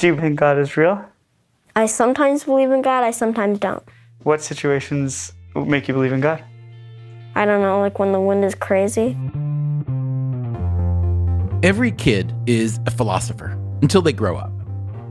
[0.00, 1.04] Do you think God is real?
[1.76, 3.82] I sometimes believe in God, I sometimes don't.
[4.22, 6.42] What situations make you believe in God?
[7.34, 9.14] I don't know, like when the wind is crazy.
[11.62, 14.50] Every kid is a philosopher until they grow up.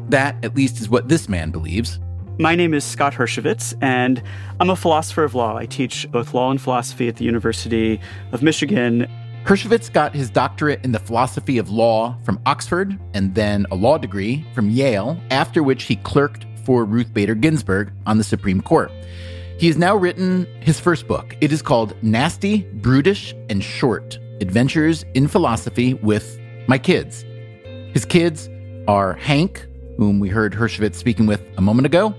[0.09, 1.99] That, at least, is what this man believes.
[2.39, 4.23] My name is Scott Hershovitz, and
[4.59, 5.55] I'm a philosopher of law.
[5.55, 8.01] I teach both law and philosophy at the University
[8.31, 9.07] of Michigan.
[9.49, 13.97] Hershovitz got his doctorate in the philosophy of law from Oxford and then a law
[13.97, 18.91] degree from Yale, after which he clerked for Ruth Bader Ginsburg on the Supreme Court.
[19.57, 21.35] He has now written his first book.
[21.41, 27.25] It is called Nasty, Brutish, and Short Adventures in Philosophy with My Kids.
[27.91, 28.47] His kids
[28.87, 29.65] are Hank,
[29.97, 32.13] whom we heard Hershovitz speaking with a moment ago,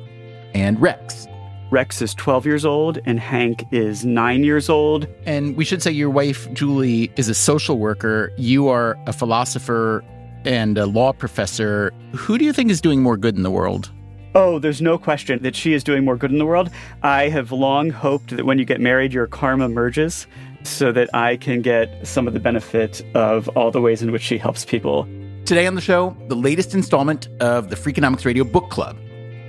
[0.52, 1.28] and Rex.
[1.70, 5.06] Rex is 12 years old and Hank is nine years old.
[5.24, 8.32] And we should say your wife, Julie, is a social worker.
[8.36, 10.04] You are a philosopher
[10.44, 11.92] and a law professor.
[12.14, 13.90] Who do you think is doing more good in the world?
[14.34, 16.70] Oh, there's no question that she is doing more good in the world.
[17.02, 20.26] I have long hoped that when you get married, your karma merges
[20.64, 24.22] so that I can get some of the benefit of all the ways in which
[24.22, 25.04] she helps people.
[25.44, 28.96] Today on the show, the latest installment of the Freakonomics Radio Book Club.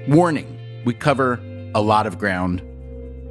[0.07, 1.39] Warning, we cover
[1.75, 2.61] a lot of ground.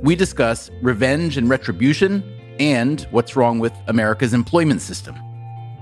[0.02, 2.24] We discuss revenge and retribution
[2.58, 5.14] and what's wrong with America's employment system.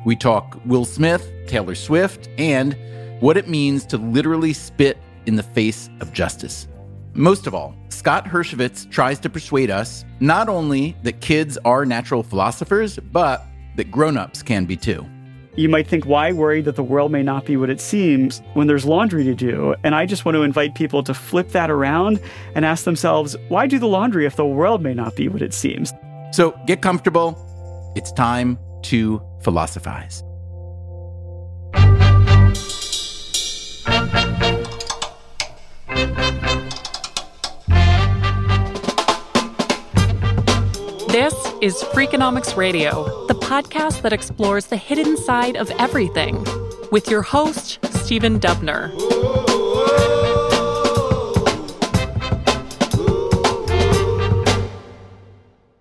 [0.04, 2.76] We talk Will Smith, Taylor Swift, and
[3.20, 6.68] what it means to literally spit in the face of justice.
[7.14, 12.22] Most of all, Scott Hershovitz tries to persuade us not only that kids are natural
[12.22, 13.44] philosophers, but
[13.76, 15.04] that grown-ups can be too.
[15.58, 18.68] You might think, why worry that the world may not be what it seems when
[18.68, 19.74] there's laundry to do?
[19.82, 22.20] And I just want to invite people to flip that around
[22.54, 25.52] and ask themselves, why do the laundry if the world may not be what it
[25.52, 25.92] seems?
[26.30, 27.36] So get comfortable.
[27.96, 30.22] It's time to philosophize.
[41.08, 46.44] This is Freakonomics Radio, the podcast that explores the hidden side of everything,
[46.92, 48.90] with your host, Stephen Dubner.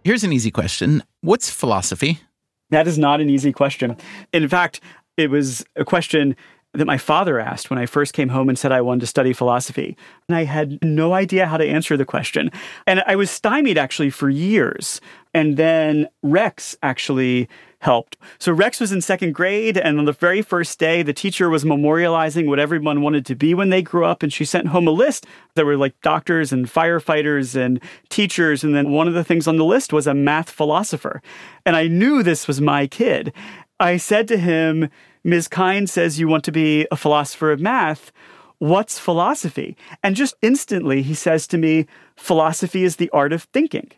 [0.06, 2.22] Here's an easy question What's philosophy?
[2.70, 3.98] That is not an easy question.
[4.32, 4.80] In fact,
[5.18, 6.38] it was a question
[6.78, 9.34] that my father asked when I first came home and said I wanted to study
[9.34, 9.98] philosophy.
[10.30, 12.52] And I had no idea how to answer the question.
[12.86, 15.02] And I was stymied actually for years.
[15.34, 17.50] And then Rex actually
[17.80, 18.18] helped.
[18.40, 21.64] So Rex was in second grade, and on the very first day, the teacher was
[21.64, 24.92] memorializing what everyone wanted to be when they grew up, and she sent home a
[24.92, 25.28] list.
[25.54, 27.80] There were like doctors and firefighters and
[28.10, 31.22] teachers, and then one of the things on the list was a math philosopher.
[31.66, 33.32] And I knew this was my kid.
[33.80, 34.90] I said to him,
[35.24, 35.48] Ms.
[35.48, 38.12] Kind says you want to be a philosopher of math.
[38.60, 39.78] What's philosophy?
[40.04, 41.86] And just instantly, he says to me,
[42.16, 43.92] philosophy is the art of thinking.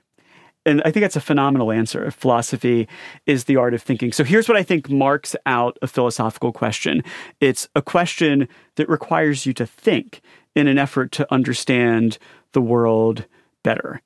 [0.65, 2.11] And I think that's a phenomenal answer.
[2.11, 2.87] Philosophy
[3.25, 4.11] is the art of thinking.
[4.11, 7.03] So here's what I think marks out a philosophical question
[7.39, 10.21] it's a question that requires you to think
[10.55, 12.17] in an effort to understand
[12.51, 13.25] the world
[13.63, 14.01] better.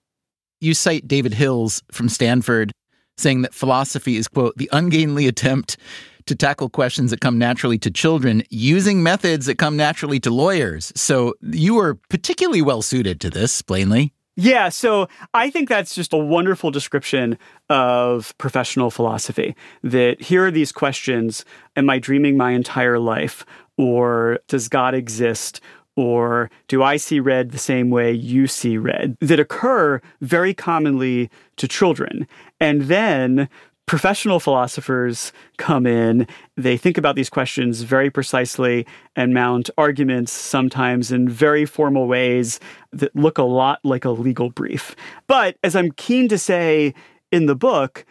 [0.61, 2.71] You cite David Hills from Stanford
[3.17, 5.77] saying that philosophy is, quote, the ungainly attempt
[6.25, 10.91] to tackle questions that come naturally to children using methods that come naturally to lawyers.
[10.95, 14.13] So you are particularly well suited to this, plainly.
[14.35, 17.37] Yeah, so I think that's just a wonderful description
[17.69, 19.55] of professional philosophy.
[19.83, 23.45] That here are these questions Am I dreaming my entire life?
[23.77, 25.61] Or does God exist?
[25.95, 29.15] Or do I see red the same way you see red?
[29.21, 32.27] That occur very commonly to children.
[32.59, 33.47] And then
[33.85, 38.85] professional philosophers come in, they think about these questions very precisely
[39.15, 42.59] and mount arguments sometimes in very formal ways
[42.91, 44.95] that look a lot like a legal brief.
[45.27, 46.93] But as I'm keen to say
[47.31, 48.05] in the book,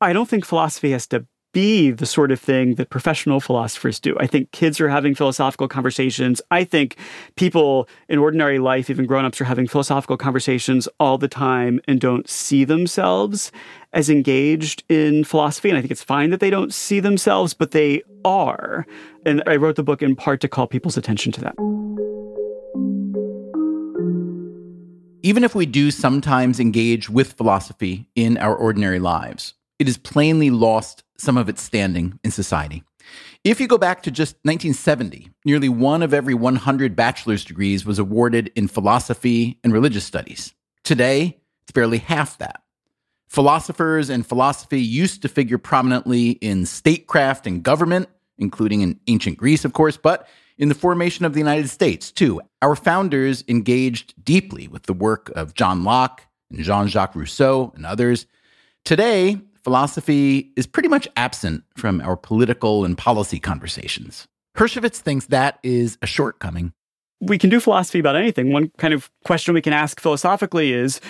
[0.00, 4.14] I don't think philosophy has to be the sort of thing that professional philosophers do.
[4.20, 6.42] I think kids are having philosophical conversations.
[6.50, 6.98] I think
[7.36, 12.28] people in ordinary life, even grown-ups, are having philosophical conversations all the time and don't
[12.28, 13.50] see themselves
[13.94, 15.70] as engaged in philosophy.
[15.70, 18.84] And I think it's fine that they don't see themselves, but they are.
[19.24, 21.54] And I wrote the book in part to call people's attention to that.
[25.22, 30.50] Even if we do sometimes engage with philosophy in our ordinary lives, it has plainly
[30.50, 32.84] lost some of its standing in society.
[33.42, 37.98] If you go back to just 1970, nearly one of every 100 bachelor's degrees was
[37.98, 40.54] awarded in philosophy and religious studies.
[40.82, 42.62] Today, it's barely half that.
[43.28, 49.64] Philosophers and philosophy used to figure prominently in statecraft and government, including in ancient Greece,
[49.64, 52.40] of course, but in the formation of the United States, too.
[52.62, 57.84] Our founders engaged deeply with the work of John Locke and Jean Jacques Rousseau and
[57.84, 58.26] others.
[58.84, 64.26] Today, philosophy is pretty much absent from our political and policy conversations.
[64.56, 66.72] Hershovitz thinks that is a shortcoming.
[67.24, 68.52] We can do philosophy about anything.
[68.52, 71.00] One kind of question we can ask philosophically is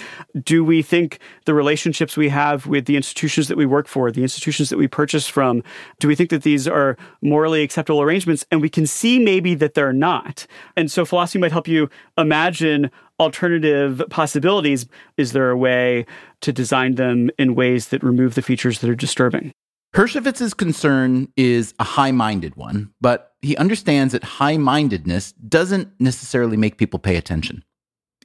[0.43, 4.22] Do we think the relationships we have with the institutions that we work for, the
[4.22, 5.62] institutions that we purchase from,
[5.99, 8.44] do we think that these are morally acceptable arrangements?
[8.50, 10.46] And we can see maybe that they're not.
[10.76, 12.90] And so philosophy might help you imagine
[13.20, 14.87] alternative possibilities.
[15.16, 16.06] Is there a way
[16.40, 19.52] to design them in ways that remove the features that are disturbing?
[19.94, 26.56] Hershovitz's concern is a high minded one, but he understands that high mindedness doesn't necessarily
[26.56, 27.62] make people pay attention.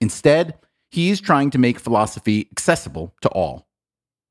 [0.02, 0.58] Instead,
[0.90, 3.68] he's trying to make philosophy accessible to all.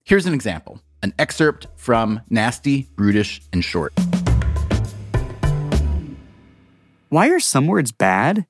[0.04, 3.92] Here's an example an excerpt from Nasty, Brutish, and Short.
[7.08, 8.46] Why are some words bad?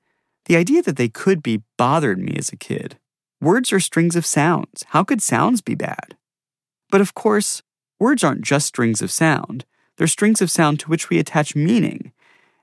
[0.47, 2.99] The idea that they could be bothered me as a kid.
[3.41, 4.85] Words are strings of sounds.
[4.89, 6.17] How could sounds be bad?
[6.91, 7.63] But of course,
[8.01, 9.67] words aren't just strings of sound.
[9.97, 12.13] They're strings of sound to which we attach meaning.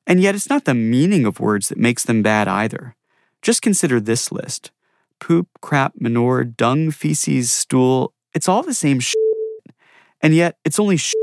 [0.08, 2.96] And yet, it's not the meaning of words that makes them bad either.
[3.42, 4.72] Just consider this list
[5.20, 8.14] poop, crap, manure, dung, feces, stool.
[8.34, 9.20] It's all the same shit.
[10.22, 11.16] And yet, it's only shit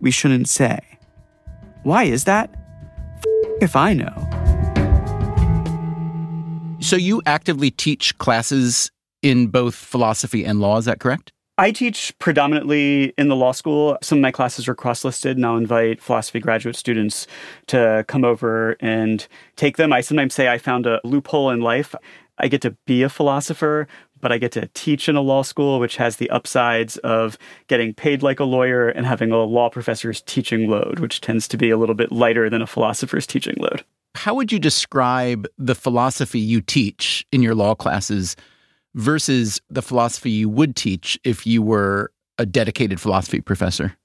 [0.00, 0.80] we shouldn't say.
[1.82, 2.50] Why is that?
[3.16, 3.24] F-
[3.60, 4.26] if I know.
[6.80, 8.90] So you actively teach classes
[9.22, 11.32] in both philosophy and law, is that correct?
[11.60, 13.98] I teach predominantly in the law school.
[14.00, 17.26] Some of my classes are cross listed, and I'll invite philosophy graduate students
[17.66, 19.92] to come over and take them.
[19.92, 21.94] I sometimes say I found a loophole in life.
[22.38, 23.86] I get to be a philosopher,
[24.22, 27.36] but I get to teach in a law school, which has the upsides of
[27.66, 31.58] getting paid like a lawyer and having a law professor's teaching load, which tends to
[31.58, 33.84] be a little bit lighter than a philosopher's teaching load.
[34.14, 38.34] How would you describe the philosophy you teach in your law classes
[38.94, 43.96] versus the philosophy you would teach if you were a dedicated philosophy professor?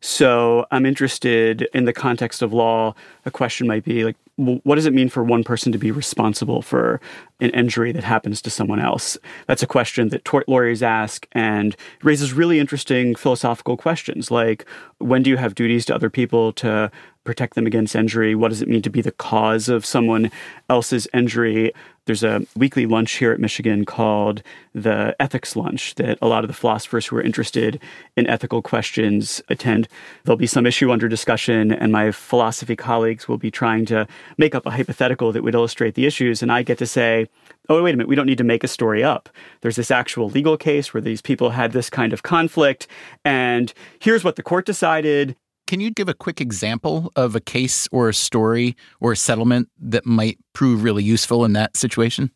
[0.00, 2.94] So I'm interested in the context of law.
[3.26, 6.62] A question might be like, what does it mean for one person to be responsible
[6.62, 7.00] for
[7.40, 9.18] an injury that happens to someone else?
[9.48, 14.64] That's a question that tort lawyers ask and raises really interesting philosophical questions like,
[14.98, 16.92] when do you have duties to other people to
[17.28, 18.34] protect them against injury?
[18.34, 20.30] What does it mean to be the cause of someone
[20.70, 21.74] else's injury?
[22.06, 24.42] There's a weekly lunch here at Michigan called
[24.72, 27.82] the Ethics Lunch that a lot of the philosophers who are interested
[28.16, 29.88] in ethical questions attend.
[30.24, 34.08] There'll be some issue under discussion, and my philosophy colleagues will be trying to
[34.38, 36.42] make up a hypothetical that would illustrate the issues.
[36.42, 37.28] And I get to say,
[37.68, 39.28] oh, wait a minute, we don't need to make a story up.
[39.60, 42.86] There's this actual legal case where these people had this kind of conflict,
[43.22, 45.36] and here's what the court decided.
[45.68, 49.68] Can you give a quick example of a case or a story or a settlement
[49.78, 52.30] that might prove really useful in that situation?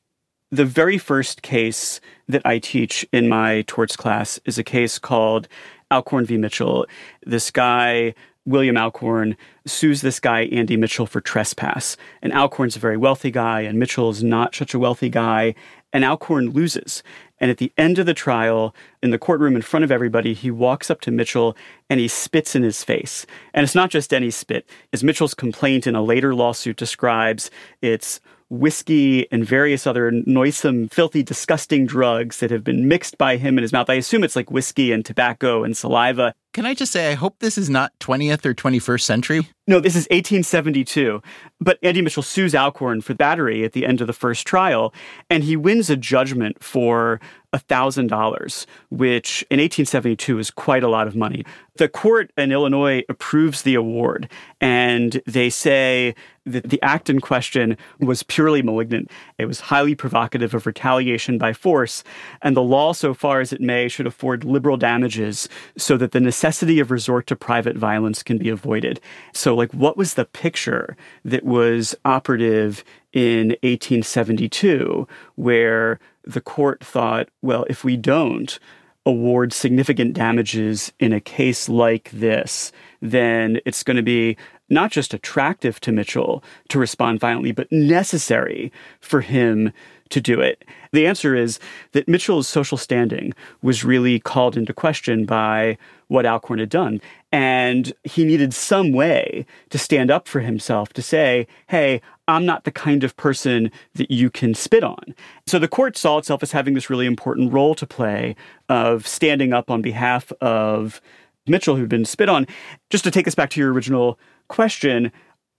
[0.51, 1.99] The very first case
[2.29, 5.49] that I teach in my torts class is a case called
[5.91, 6.37] Alcorn v.
[6.37, 6.85] Mitchell.
[7.25, 8.13] This guy,
[8.45, 11.97] William Alcorn, sues this guy, Andy Mitchell, for trespass.
[12.21, 15.55] And Alcorn's a very wealthy guy, and Mitchell is not such a wealthy guy.
[15.95, 17.03] And Alcorn loses.
[17.43, 18.73] And at the end of the trial,
[19.03, 21.57] in the courtroom in front of everybody, he walks up to Mitchell
[21.91, 23.27] and he spits in his face.
[23.53, 24.65] And it's not just any spit.
[24.93, 27.51] As Mitchell's complaint in a later lawsuit describes,
[27.83, 33.59] it's whiskey and various other noisome, filthy, disgusting drugs that have been mixed by him
[33.59, 33.91] in his mouth.
[33.91, 36.35] I assume it's like whiskey and tobacco and saliva.
[36.53, 39.49] Can I just say, I hope this is not 20th or 21st century?
[39.67, 41.23] No, this is 1872.
[41.61, 44.93] But Andy Mitchell sues Alcorn for battery at the end of the first trial,
[45.31, 47.21] and he wins a judgment for
[47.55, 51.45] $1,000, which in 1872 is quite a lot of money.
[51.77, 54.29] The court in Illinois approves the award,
[54.61, 59.11] and they say that the act in question was purely malignant.
[59.39, 62.03] It was highly provocative of retaliation by force,
[62.41, 66.21] and the law, so far as it may, should afford liberal damages so that the
[66.21, 69.01] necessity of resort to private violence can be avoided.
[69.33, 75.07] So, like, what was the picture that was operative in 1872
[75.37, 78.59] where the court thought, well, if we don't
[79.05, 82.71] award significant damages in a case like this,
[83.01, 84.37] then it's going to be
[84.73, 89.73] not just attractive to Mitchell to respond violently, but necessary for him
[90.09, 90.65] to do it?
[90.93, 91.61] The answer is
[91.93, 97.01] that Mitchell's social standing was really called into question by what Alcorn had done.
[97.33, 102.65] And he needed some way to stand up for himself to say, hey, I'm not
[102.65, 105.15] the kind of person that you can spit on.
[105.47, 108.37] So the court saw itself as having this really important role to play
[108.69, 111.01] of standing up on behalf of
[111.47, 112.47] Mitchell, who'd been spit on.
[112.91, 114.19] Just to take us back to your original
[114.49, 115.11] question,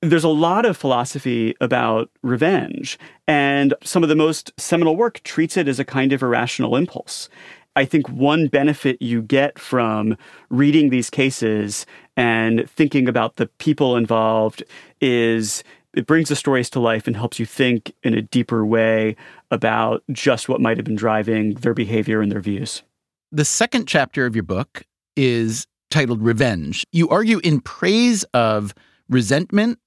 [0.02, 5.56] there's a lot of philosophy about revenge, and some of the most seminal work treats
[5.56, 7.30] it as a kind of irrational impulse.
[7.75, 10.16] I think one benefit you get from
[10.50, 11.86] reading these cases
[12.16, 14.63] and thinking about the people involved
[15.02, 15.63] is
[15.96, 19.16] it brings the stories to life and helps you think in a deeper way
[19.52, 22.84] about just what might have been driving their behavior and their views.
[23.32, 24.84] The second chapter of your book
[25.16, 26.86] is titled Revenge.
[26.92, 28.74] You argue in praise of
[29.10, 29.78] resentment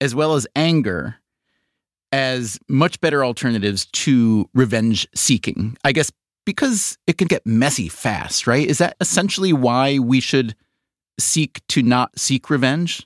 [0.00, 1.16] as well as anger
[2.12, 5.76] as much better alternatives to revenge seeking.
[5.82, 6.12] I guess
[6.44, 8.66] because it can get messy fast, right?
[8.66, 10.54] Is that essentially why we should
[11.18, 13.04] seek to not seek revenge?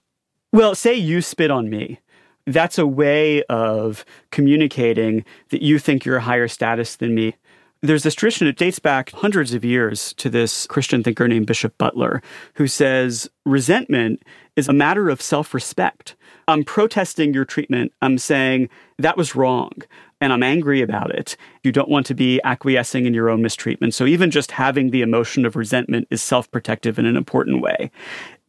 [0.52, 2.00] Well, say you spit on me.
[2.46, 7.34] That's a way of communicating that you think you're a higher status than me.
[7.82, 11.76] There's this tradition, it dates back hundreds of years to this Christian thinker named Bishop
[11.78, 12.22] Butler,
[12.54, 14.22] who says resentment
[14.56, 16.16] is a matter of self respect.
[16.48, 17.92] I'm protesting your treatment.
[18.00, 19.72] I'm saying that was wrong
[20.20, 21.36] and I'm angry about it.
[21.62, 23.94] You don't want to be acquiescing in your own mistreatment.
[23.94, 27.90] So even just having the emotion of resentment is self protective in an important way.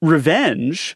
[0.01, 0.95] Revenge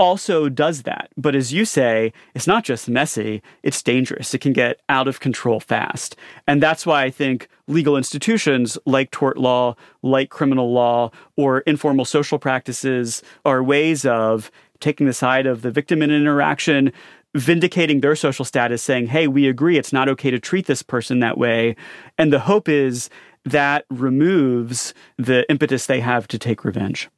[0.00, 1.10] also does that.
[1.16, 4.32] But as you say, it's not just messy, it's dangerous.
[4.32, 6.16] It can get out of control fast.
[6.46, 12.06] And that's why I think legal institutions like tort law, like criminal law, or informal
[12.06, 16.90] social practices are ways of taking the side of the victim in an interaction,
[17.36, 21.20] vindicating their social status, saying, hey, we agree it's not okay to treat this person
[21.20, 21.76] that way.
[22.16, 23.10] And the hope is
[23.44, 27.10] that removes the impetus they have to take revenge.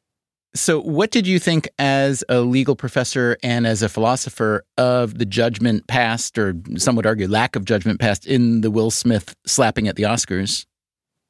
[0.55, 5.25] So, what did you think as a legal professor and as a philosopher of the
[5.25, 9.89] judgment passed, or some would argue lack of judgment passed, in the Will Smith slapping
[9.89, 10.67] at the Oscars?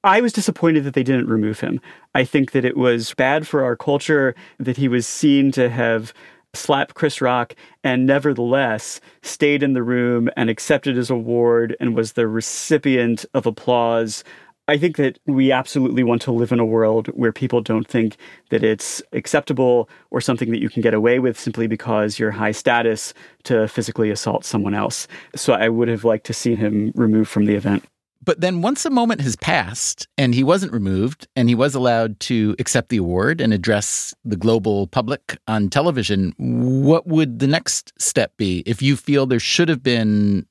[0.03, 1.81] I was disappointed that they didn't remove him.
[2.17, 6.13] I think that it was bad for our culture that he was seen to have
[6.55, 12.13] slapped Chris Rock and nevertheless stayed in the room and accepted his award and was
[12.13, 14.25] the recipient of applause
[14.69, 18.17] I think that we absolutely want to live in a world where people don't think
[18.51, 22.53] that it's acceptable or something that you can get away with simply because you're high
[22.53, 23.13] status
[23.45, 25.09] to physically assault someone else.
[25.35, 27.85] So I would have liked to see him removed from the event.
[28.25, 32.21] But then once a moment has passed and he wasn't removed and he was allowed
[32.21, 37.93] to accept the award and address the global public on television, what would the next
[38.01, 40.47] step be if you feel there should have been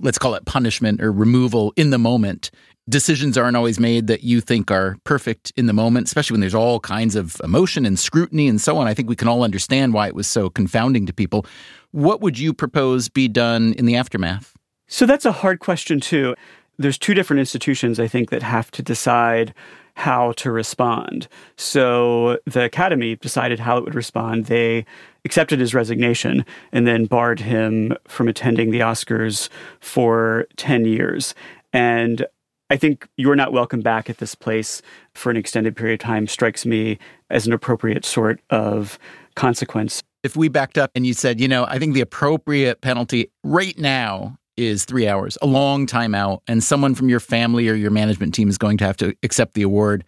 [0.00, 2.50] let's call it punishment or removal in the moment
[2.88, 6.54] decisions aren't always made that you think are perfect in the moment, especially when there's
[6.54, 8.86] all kinds of emotion and scrutiny and so on.
[8.86, 11.44] I think we can all understand why it was so confounding to people.
[11.90, 14.54] What would you propose be done in the aftermath?
[14.86, 16.34] So that's a hard question, too.
[16.78, 19.52] There's two different institutions, I think, that have to decide
[19.94, 21.26] how to respond.
[21.56, 24.46] So the Academy decided how it would respond.
[24.46, 24.86] They
[25.24, 29.48] accepted his resignation and then barred him from attending the Oscars
[29.80, 31.34] for 10 years.
[31.72, 32.24] And
[32.70, 34.82] I think you're not welcome back at this place
[35.14, 36.98] for an extended period of time strikes me
[37.30, 38.98] as an appropriate sort of
[39.36, 40.02] consequence.
[40.22, 43.78] If we backed up and you said, you know, I think the appropriate penalty right
[43.78, 47.92] now is three hours, a long time out, and someone from your family or your
[47.92, 50.04] management team is going to have to accept the award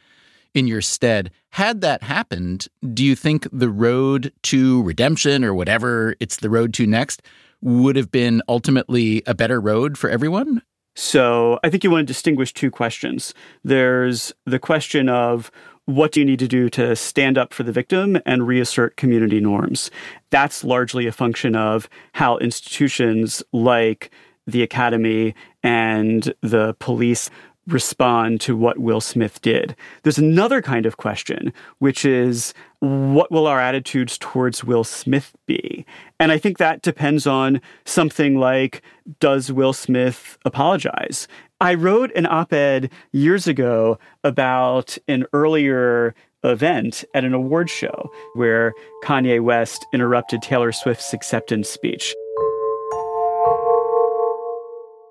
[0.52, 1.30] in your stead.
[1.50, 6.74] Had that happened, do you think the road to redemption or whatever it's the road
[6.74, 7.22] to next
[7.62, 10.62] would have been ultimately a better road for everyone?
[11.00, 13.32] So I think you want to distinguish two questions.
[13.64, 15.50] There's the question of
[15.86, 19.40] what do you need to do to stand up for the victim and reassert community
[19.40, 19.90] norms?
[20.28, 24.10] That's largely a function of how institutions like
[24.46, 27.30] the academy and the police
[27.72, 29.76] respond to what Will Smith did.
[30.02, 35.84] There's another kind of question, which is what will our attitudes towards Will Smith be?
[36.18, 38.82] And I think that depends on something like
[39.18, 41.28] does Will Smith apologize?
[41.60, 48.10] I wrote an op ed years ago about an earlier event at an award show
[48.34, 48.72] where
[49.04, 52.14] Kanye West interrupted Taylor Swift's acceptance speech.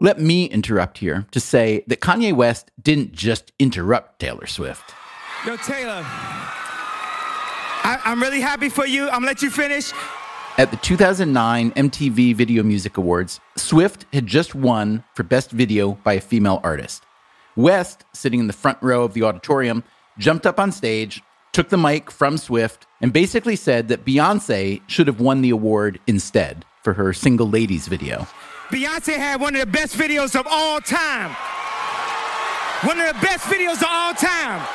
[0.01, 4.93] Let me interrupt here to say that Kanye West didn't just interrupt Taylor Swift.
[5.45, 6.01] Yo, Taylor,
[7.83, 9.07] I, am really happy for you.
[9.07, 9.91] I'm gonna let you finish.
[10.57, 16.13] At the 2009 MTV Video Music Awards, Swift had just won for Best Video by
[16.13, 17.03] a Female Artist.
[17.57, 19.83] West, sitting in the front row of the auditorium,
[20.17, 25.07] jumped up on stage, took the mic from Swift, and basically said that Beyonce should
[25.07, 28.25] have won the award instead for her Single Ladies video.
[28.71, 31.35] Beyonce had one of the best videos of all time.
[32.83, 34.65] One of the best videos of all time.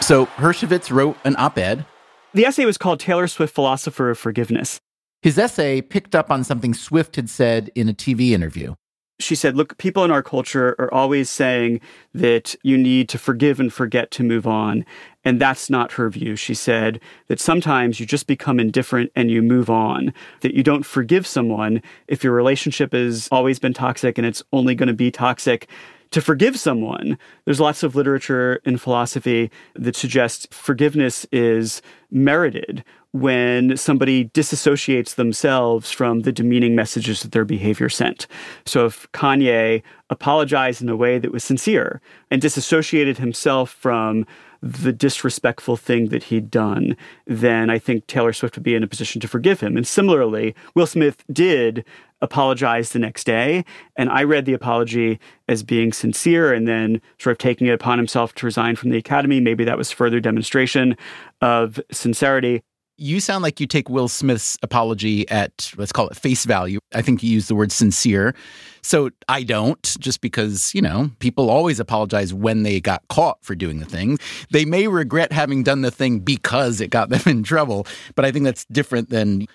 [0.00, 1.86] So Hershovitz wrote an op ed.
[2.34, 4.80] The essay was called Taylor Swift Philosopher of Forgiveness.
[5.22, 8.74] His essay picked up on something Swift had said in a TV interview.
[9.20, 11.80] She said, Look, people in our culture are always saying
[12.14, 14.84] that you need to forgive and forget to move on.
[15.24, 16.36] And that's not her view.
[16.36, 20.86] She said that sometimes you just become indifferent and you move on, that you don't
[20.86, 25.10] forgive someone if your relationship has always been toxic and it's only going to be
[25.10, 25.68] toxic
[26.10, 27.18] to forgive someone.
[27.44, 35.90] There's lots of literature in philosophy that suggests forgiveness is merited when somebody disassociates themselves
[35.90, 38.26] from the demeaning messages that their behavior sent.
[38.66, 44.26] So if Kanye apologized in a way that was sincere and disassociated himself from
[44.60, 48.88] the disrespectful thing that he'd done, then I think Taylor Swift would be in a
[48.88, 49.76] position to forgive him.
[49.76, 51.84] And similarly, Will Smith did
[52.20, 53.64] apologize the next day.
[53.96, 57.98] And I read the apology as being sincere and then sort of taking it upon
[57.98, 59.40] himself to resign from the academy.
[59.40, 60.96] Maybe that was further demonstration
[61.40, 62.62] of sincerity
[62.98, 66.80] you sound like you take Will Smith's apology at, let's call it face value.
[66.92, 68.34] I think you used the word sincere.
[68.82, 73.54] So I don't, just because, you know, people always apologize when they got caught for
[73.54, 74.18] doing the thing.
[74.50, 78.32] They may regret having done the thing because it got them in trouble, but I
[78.32, 79.46] think that's different than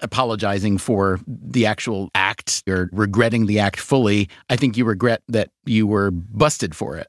[0.00, 4.28] apologizing for the actual act or regretting the act fully.
[4.50, 7.08] I think you regret that you were busted for it.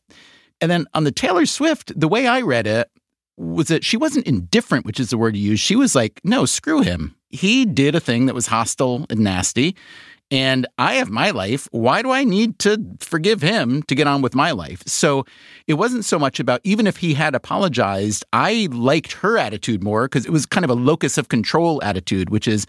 [0.62, 2.90] And then on the Taylor Swift, the way I read it,
[3.38, 5.60] was that she wasn't indifferent, which is the word you use.
[5.60, 7.16] She was like, no, screw him.
[7.30, 9.76] He did a thing that was hostile and nasty.
[10.32, 11.68] And I have my life.
[11.72, 14.82] Why do I need to forgive him to get on with my life?
[14.88, 15.26] So
[15.68, 20.08] it wasn't so much about even if he had apologized, I liked her attitude more
[20.08, 22.66] because it was kind of a locus of control attitude, which is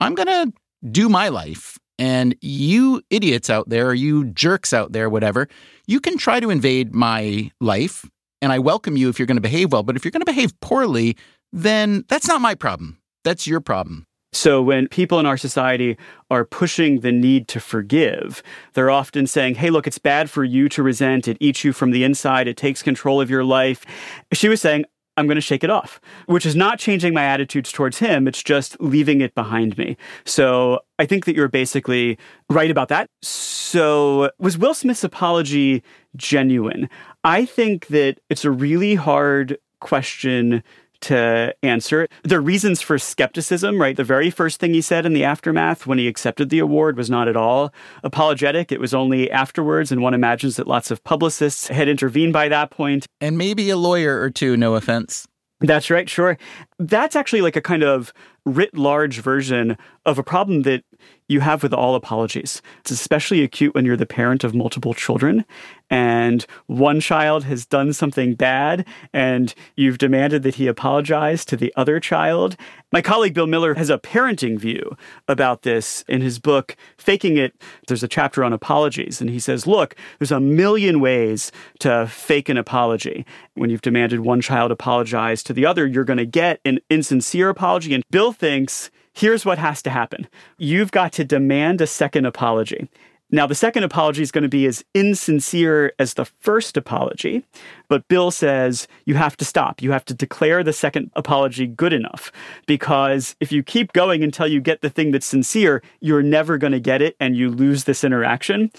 [0.00, 0.52] I'm going to
[0.90, 1.78] do my life.
[1.98, 5.48] And you idiots out there, you jerks out there, whatever,
[5.86, 8.04] you can try to invade my life
[8.44, 9.82] and I welcome you if you're going to behave well.
[9.82, 11.16] But if you're going to behave poorly,
[11.50, 12.98] then that's not my problem.
[13.24, 14.06] That's your problem.
[14.34, 15.96] So, when people in our society
[16.28, 18.42] are pushing the need to forgive,
[18.74, 21.26] they're often saying, Hey, look, it's bad for you to resent.
[21.26, 22.48] It eats you from the inside.
[22.48, 23.86] It takes control of your life.
[24.32, 24.84] She was saying,
[25.16, 28.26] I'm going to shake it off, which is not changing my attitudes towards him.
[28.26, 29.96] It's just leaving it behind me.
[30.24, 32.18] So I think that you're basically
[32.50, 33.08] right about that.
[33.22, 35.82] So was Will Smith's apology
[36.16, 36.88] genuine?
[37.22, 40.62] I think that it's a really hard question
[41.04, 42.08] to answer.
[42.22, 43.96] There are reasons for skepticism, right?
[43.96, 47.08] The very first thing he said in the aftermath when he accepted the award was
[47.08, 48.72] not at all apologetic.
[48.72, 52.70] It was only afterwards, and one imagines that lots of publicists had intervened by that
[52.70, 53.06] point.
[53.20, 55.26] And maybe a lawyer or two, no offense.
[55.60, 56.36] That's right, sure.
[56.78, 58.12] That's actually like a kind of
[58.44, 60.84] writ large version of a problem that
[61.28, 62.60] you have with all apologies.
[62.80, 65.44] It's especially acute when you're the parent of multiple children
[65.90, 71.72] and one child has done something bad and you've demanded that he apologize to the
[71.76, 72.56] other child.
[72.92, 74.96] My colleague Bill Miller has a parenting view
[75.28, 77.54] about this in his book, Faking It.
[77.86, 82.48] There's a chapter on apologies, and he says, Look, there's a million ways to fake
[82.48, 83.26] an apology.
[83.54, 87.48] When you've demanded one child apologize to the other, you're going to get an insincere
[87.48, 87.94] apology.
[87.94, 92.88] And Bill thinks here's what has to happen you've got to demand a second apology.
[93.30, 97.44] Now, the second apology is going to be as insincere as the first apology,
[97.88, 99.82] but Bill says you have to stop.
[99.82, 102.30] You have to declare the second apology good enough
[102.66, 106.74] because if you keep going until you get the thing that's sincere, you're never going
[106.74, 108.70] to get it and you lose this interaction.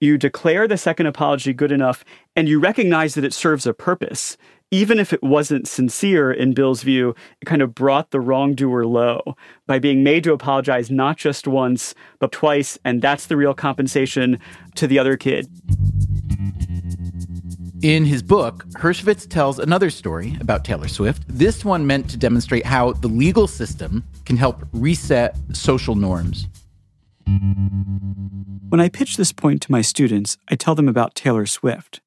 [0.00, 2.04] You declare the second apology good enough
[2.36, 4.36] and you recognize that it serves a purpose
[4.74, 9.36] even if it wasn't sincere in Bill's view, it kind of brought the wrongdoer low
[9.68, 12.76] by being made to apologize not just once, but twice.
[12.84, 14.36] And that's the real compensation
[14.74, 15.48] to the other kid.
[17.84, 22.66] In his book, Hershovitz tells another story about Taylor Swift, this one meant to demonstrate
[22.66, 26.48] how the legal system can help reset social norms.
[28.70, 32.00] When I pitch this point to my students, I tell them about Taylor Swift.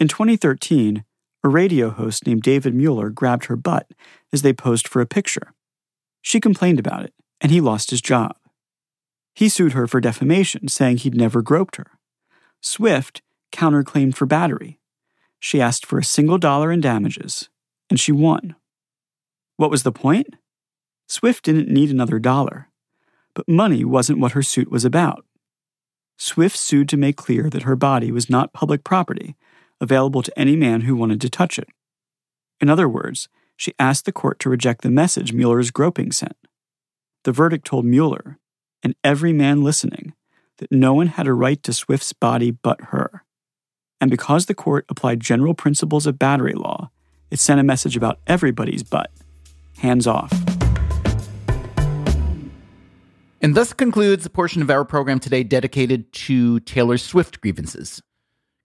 [0.00, 1.04] In 2013,
[1.46, 3.92] a radio host named David Mueller grabbed her butt
[4.32, 5.54] as they posed for a picture.
[6.20, 8.36] She complained about it, and he lost his job.
[9.32, 11.92] He sued her for defamation, saying he'd never groped her.
[12.60, 14.80] Swift counterclaimed for battery.
[15.38, 17.48] She asked for a single dollar in damages,
[17.88, 18.56] and she won.
[19.56, 20.34] What was the point?
[21.06, 22.70] Swift didn't need another dollar,
[23.34, 25.24] but money wasn't what her suit was about.
[26.18, 29.36] Swift sued to make clear that her body was not public property
[29.80, 31.68] available to any man who wanted to touch it.
[32.60, 36.36] In other words, she asked the court to reject the message Mueller's groping sent.
[37.24, 38.38] The verdict told Mueller,
[38.82, 40.14] and every man listening,
[40.58, 43.24] that no one had a right to Swift's body but her.
[44.00, 46.90] And because the court applied general principles of battery law,
[47.30, 49.10] it sent a message about everybody's butt
[49.78, 50.32] hands off.
[53.42, 58.02] And thus concludes the portion of our program today dedicated to Taylor Swift grievances.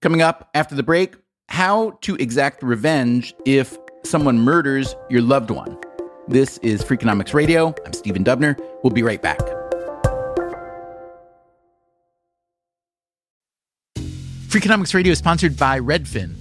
[0.02, 1.16] Coming up after the break,
[1.50, 5.78] how to exact revenge if someone murders your loved one.
[6.28, 7.76] This is Freakonomics Radio.
[7.86, 8.60] I'm Stephen Dubner.
[8.84, 9.40] We'll be right back.
[14.48, 16.41] Freakonomics Radio is sponsored by Redfin.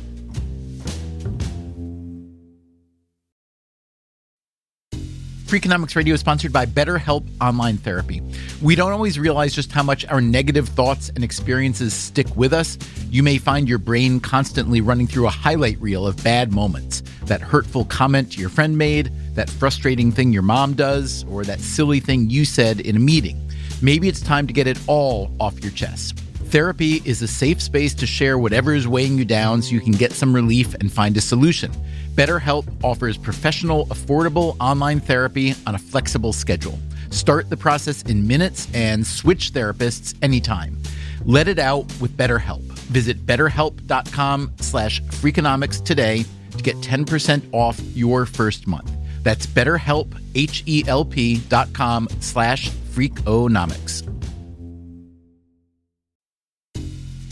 [5.51, 8.21] Freakonomics Radio is sponsored by BetterHelp Online Therapy.
[8.61, 12.77] We don't always realize just how much our negative thoughts and experiences stick with us.
[13.09, 17.41] You may find your brain constantly running through a highlight reel of bad moments that
[17.41, 22.29] hurtful comment your friend made, that frustrating thing your mom does, or that silly thing
[22.29, 23.37] you said in a meeting.
[23.81, 26.17] Maybe it's time to get it all off your chest.
[26.51, 29.93] Therapy is a safe space to share whatever is weighing you down so you can
[29.93, 31.71] get some relief and find a solution.
[32.13, 36.77] BetterHelp offers professional, affordable online therapy on a flexible schedule.
[37.09, 40.77] Start the process in minutes and switch therapists anytime.
[41.23, 42.63] Let it out with BetterHelp.
[42.89, 46.25] Visit betterhelp.com slash freakonomics today
[46.57, 48.91] to get 10% off your first month.
[49.23, 54.20] That's betterhelp, H-E-L-P dot com slash freakonomics.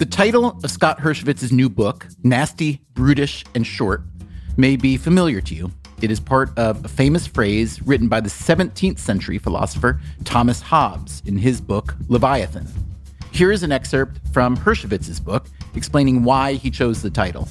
[0.00, 4.00] The title of Scott Hershovitz's new book, Nasty, Brutish, and Short,
[4.56, 5.70] may be familiar to you.
[6.00, 11.22] It is part of a famous phrase written by the 17th century philosopher Thomas Hobbes
[11.26, 12.66] in his book, Leviathan.
[13.30, 17.46] Here is an excerpt from Hershovitz's book explaining why he chose the title.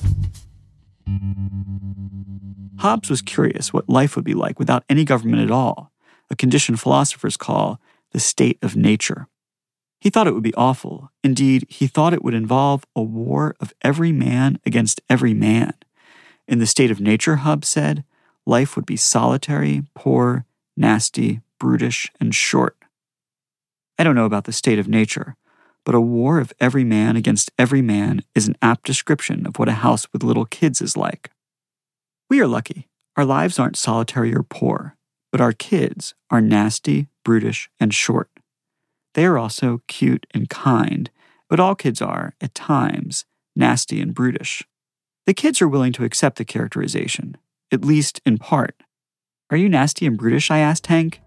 [2.79, 5.91] Hobbes was curious what life would be like without any government at all,
[6.31, 9.27] a condition philosophers call the state of nature.
[9.99, 11.11] He thought it would be awful.
[11.23, 15.73] Indeed, he thought it would involve a war of every man against every man.
[16.47, 18.03] In the State of Nature Hobbes said,
[18.45, 20.45] life would be solitary, poor,
[20.77, 22.77] nasty, brutish, and short.
[23.97, 25.35] I don't know about the state of nature,
[25.83, 29.67] but a war of every man against every man is an apt description of what
[29.67, 31.29] a house with little kids is like.
[32.29, 32.87] We are lucky.
[33.17, 34.95] Our lives aren't solitary or poor,
[35.31, 38.29] but our kids are nasty, brutish, and short.
[39.13, 41.09] They are also cute and kind,
[41.49, 44.63] but all kids are, at times, nasty and brutish.
[45.25, 47.37] The kids are willing to accept the characterization,
[47.71, 48.75] at least in part.
[49.49, 50.51] Are you nasty and brutish?
[50.51, 51.21] I asked Hank.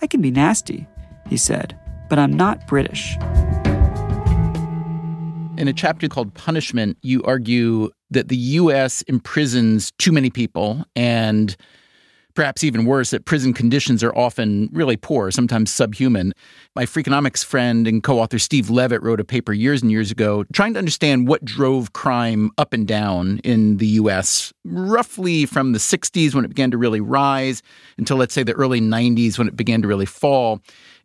[0.00, 0.86] I can be nasty,
[1.28, 3.16] he said, but I'm not British.
[5.58, 9.02] In a chapter called Punishment, you argue that the U.S.
[9.02, 11.56] imprisons too many people and
[12.36, 16.32] perhaps even worse, that prison conditions are often really poor, sometimes subhuman.
[16.76, 20.44] My Freakonomics friend and co author Steve Levitt wrote a paper years and years ago
[20.52, 25.78] trying to understand what drove crime up and down in the US, roughly from the
[25.78, 27.62] 60s when it began to really rise
[27.98, 30.60] until, let's say, the early 90s when it began to really fall.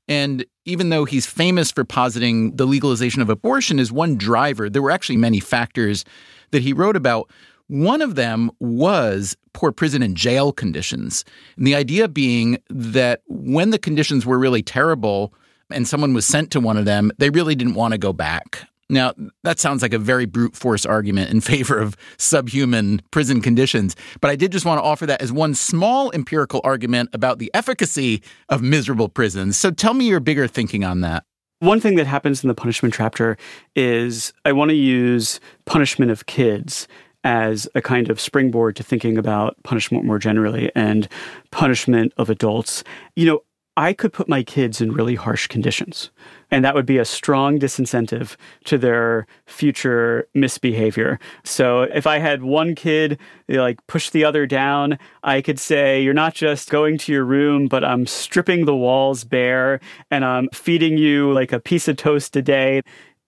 [0.07, 4.81] And even though he's famous for positing the legalization of abortion as one driver, there
[4.81, 6.03] were actually many factors
[6.51, 7.29] that he wrote about.
[7.71, 11.23] One of them was poor prison and jail conditions.
[11.55, 15.33] And the idea being that when the conditions were really terrible
[15.69, 18.67] and someone was sent to one of them, they really didn't want to go back.
[18.89, 23.95] Now, that sounds like a very brute force argument in favor of subhuman prison conditions,
[24.19, 27.49] but I did just want to offer that as one small empirical argument about the
[27.53, 29.55] efficacy of miserable prisons.
[29.55, 31.23] So tell me your bigger thinking on that.
[31.59, 33.37] One thing that happens in the punishment chapter
[33.77, 36.89] is I want to use punishment of kids
[37.23, 41.07] as a kind of springboard to thinking about punishment more generally and
[41.51, 42.83] punishment of adults.
[43.15, 43.41] You know,
[43.77, 46.11] I could put my kids in really harsh conditions,
[46.51, 51.19] and that would be a strong disincentive to their future misbehavior.
[51.45, 56.13] So if I had one kid like push the other down, I could say, You're
[56.13, 59.79] not just going to your room, but I'm stripping the walls bare
[60.09, 62.81] and I'm feeding you like a piece of toast a day.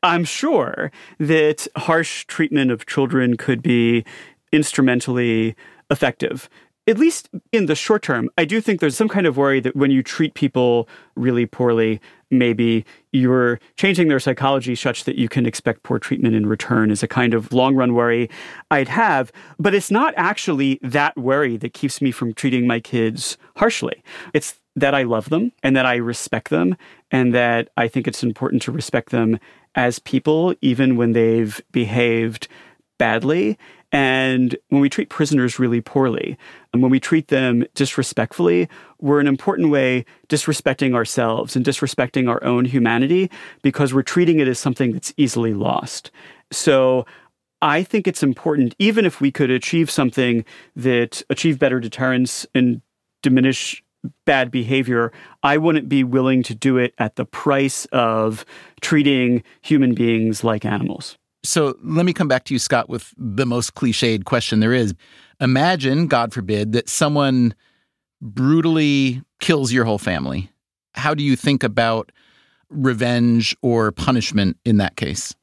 [0.04, 4.04] I'm sure that harsh treatment of children could be
[4.52, 5.56] instrumentally
[5.90, 6.50] effective.
[6.86, 9.74] At least in the short term, I do think there's some kind of worry that
[9.74, 15.46] when you treat people really poorly, maybe you're changing their psychology such that you can
[15.46, 18.30] expect poor treatment in return is a kind of long run worry
[18.70, 19.32] I'd have.
[19.58, 24.04] But it's not actually that worry that keeps me from treating my kids harshly.
[24.34, 26.76] It's that I love them and that I respect them
[27.12, 29.40] and that I think it's important to respect them
[29.76, 32.48] as people, even when they've behaved
[32.98, 33.58] badly.
[33.92, 36.36] And when we treat prisoners really poorly,
[36.74, 38.68] and when we treat them disrespectfully,
[39.00, 43.30] we're in an important way disrespecting ourselves and disrespecting our own humanity
[43.62, 46.10] because we're treating it as something that's easily lost.
[46.52, 47.06] So
[47.62, 50.44] I think it's important, even if we could achieve something
[50.76, 52.82] that achieve better deterrence and
[53.22, 53.84] diminish
[54.26, 55.12] bad behavior,
[55.44, 58.46] I wouldn't be willing to do it at the price of
[58.82, 61.18] treating human beings like animals.
[61.46, 64.94] So let me come back to you, Scott, with the most cliched question there is.
[65.42, 67.54] Imagine, God forbid, that someone
[68.22, 70.50] brutally kills your whole family.
[70.94, 72.12] How do you think about
[72.70, 75.36] revenge or punishment in that case?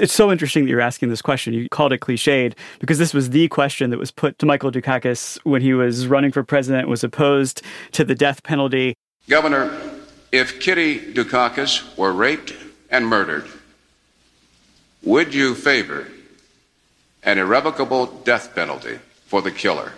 [0.00, 1.52] It's so interesting that you're asking this question.
[1.52, 5.38] You called it cliched because this was the question that was put to Michael Dukakis
[5.44, 7.60] when he was running for president, was opposed
[7.92, 8.94] to the death penalty.
[9.28, 9.78] Governor,
[10.32, 12.54] if Kitty Dukakis were raped
[12.90, 13.46] and murdered,
[15.02, 16.08] would you favor
[17.22, 19.92] an irrevocable death penalty for the killer?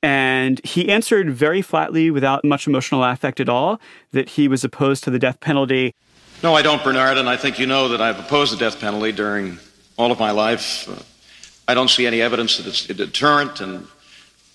[0.00, 3.80] And he answered very flatly, without much emotional affect at all,
[4.12, 5.92] that he was opposed to the death penalty.
[6.42, 9.12] No, I don't, Bernard, and I think you know that I've opposed the death penalty
[9.12, 9.60] during
[9.96, 10.88] all of my life.
[10.88, 11.00] Uh,
[11.68, 13.86] I don't see any evidence that it's a deterrent, and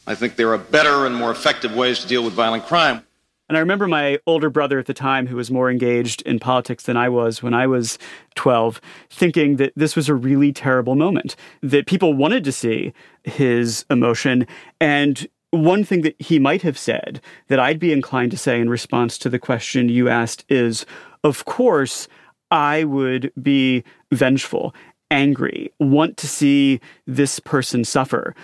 [0.06, 3.04] I think there are better and more effective ways to deal with violent crime.
[3.48, 6.84] And I remember my older brother at the time, who was more engaged in politics
[6.84, 7.98] than I was when I was
[8.36, 12.92] 12, thinking that this was a really terrible moment, that people wanted to see
[13.24, 14.46] his emotion.
[14.82, 18.70] And one thing that he might have said that I'd be inclined to say in
[18.70, 20.86] response to the question you asked is
[21.24, 22.08] of course,
[22.52, 24.74] I would be vengeful,
[25.12, 28.36] angry, want to see this person suffer.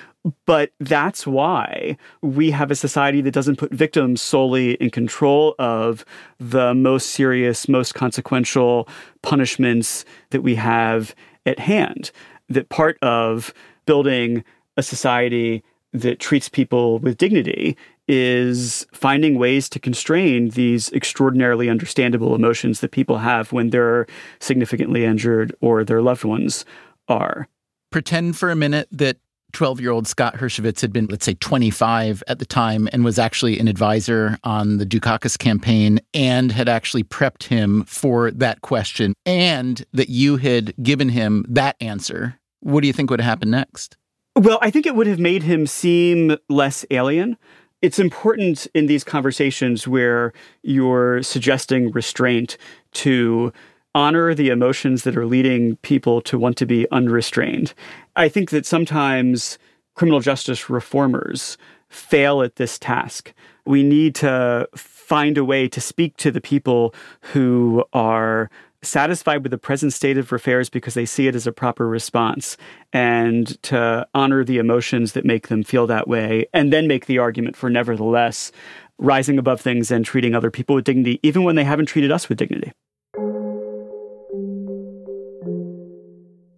[0.46, 6.06] But that's why we have a society that doesn't put victims solely in control of
[6.40, 8.88] the most serious, most consequential
[9.22, 11.14] punishments that we have
[11.46, 12.12] at hand.
[12.48, 13.54] That part of
[13.86, 14.46] building
[14.78, 22.36] a society that treats people with dignity is finding ways to constrain these extraordinarily understandable
[22.36, 24.06] emotions that people have when they're
[24.40, 26.66] significantly injured or their loved ones
[27.08, 27.48] are.
[27.92, 29.18] Pretend for a minute that
[29.54, 33.18] 12 year old Scott Hershovitz had been, let's say, 25 at the time and was
[33.18, 39.14] actually an advisor on the Dukakis campaign and had actually prepped him for that question,
[39.26, 43.52] and that you had given him that answer, what do you think would have happened
[43.52, 43.96] next?
[44.36, 47.38] Well, I think it would have made him seem less alien.
[47.84, 52.58] It's important in these conversations where you're suggesting restraint
[52.94, 53.52] to
[53.94, 57.74] honor the emotions that are leading people to want to be unrestrained.
[58.16, 59.60] I think that sometimes
[59.96, 61.58] criminal justice reformers
[61.90, 63.34] fail at this task.
[63.66, 66.96] We need to find a way to speak to the people
[67.34, 68.50] who are
[68.86, 72.58] satisfied with the present state of affairs because they see it as a proper response
[72.92, 77.18] and to honor the emotions that make them feel that way and then make the
[77.18, 78.52] argument for nevertheless
[78.98, 82.30] rising above things and treating other people with dignity even when they haven't treated us
[82.30, 82.72] with dignity.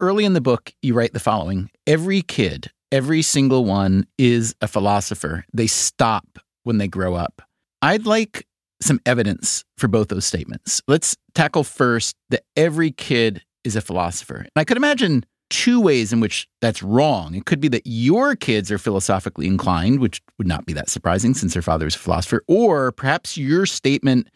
[0.01, 4.67] Early in the book, you write the following Every kid, every single one is a
[4.67, 5.45] philosopher.
[5.53, 7.41] They stop when they grow up.
[7.81, 8.45] I'd like
[8.81, 10.81] some evidence for both those statements.
[10.87, 14.37] Let's tackle first that every kid is a philosopher.
[14.37, 17.35] And I could imagine two ways in which that's wrong.
[17.35, 21.33] It could be that your kids are philosophically inclined, which would not be that surprising
[21.33, 24.29] since their father is a philosopher, or perhaps your statement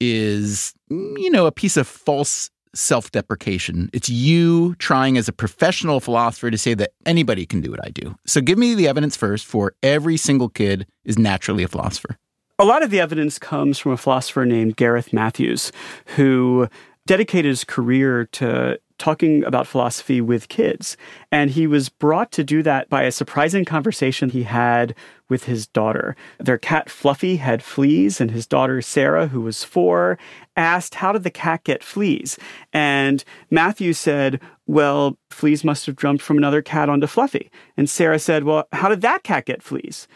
[0.00, 3.90] is, you know, a piece of false self deprecation.
[3.92, 7.90] It's you trying as a professional philosopher to say that anybody can do what I
[7.90, 8.14] do.
[8.26, 12.16] So give me the evidence first for every single kid is naturally a philosopher.
[12.62, 15.72] A lot of the evidence comes from a philosopher named Gareth Matthews,
[16.14, 16.68] who
[17.08, 20.96] dedicated his career to talking about philosophy with kids.
[21.32, 24.94] And he was brought to do that by a surprising conversation he had
[25.28, 26.14] with his daughter.
[26.38, 30.16] Their cat Fluffy had fleas, and his daughter Sarah, who was four,
[30.54, 32.38] asked, How did the cat get fleas?
[32.72, 37.50] And Matthews said, Well, fleas must have jumped from another cat onto Fluffy.
[37.76, 40.06] And Sarah said, Well, how did that cat get fleas?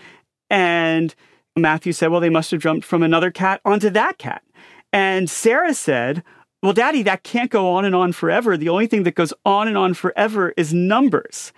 [0.48, 1.12] And
[1.57, 4.42] Matthews said, Well, they must have jumped from another cat onto that cat.
[4.92, 6.23] And Sarah said,
[6.62, 8.57] well, Daddy, that can't go on and on forever.
[8.57, 11.53] The only thing that goes on and on forever is numbers.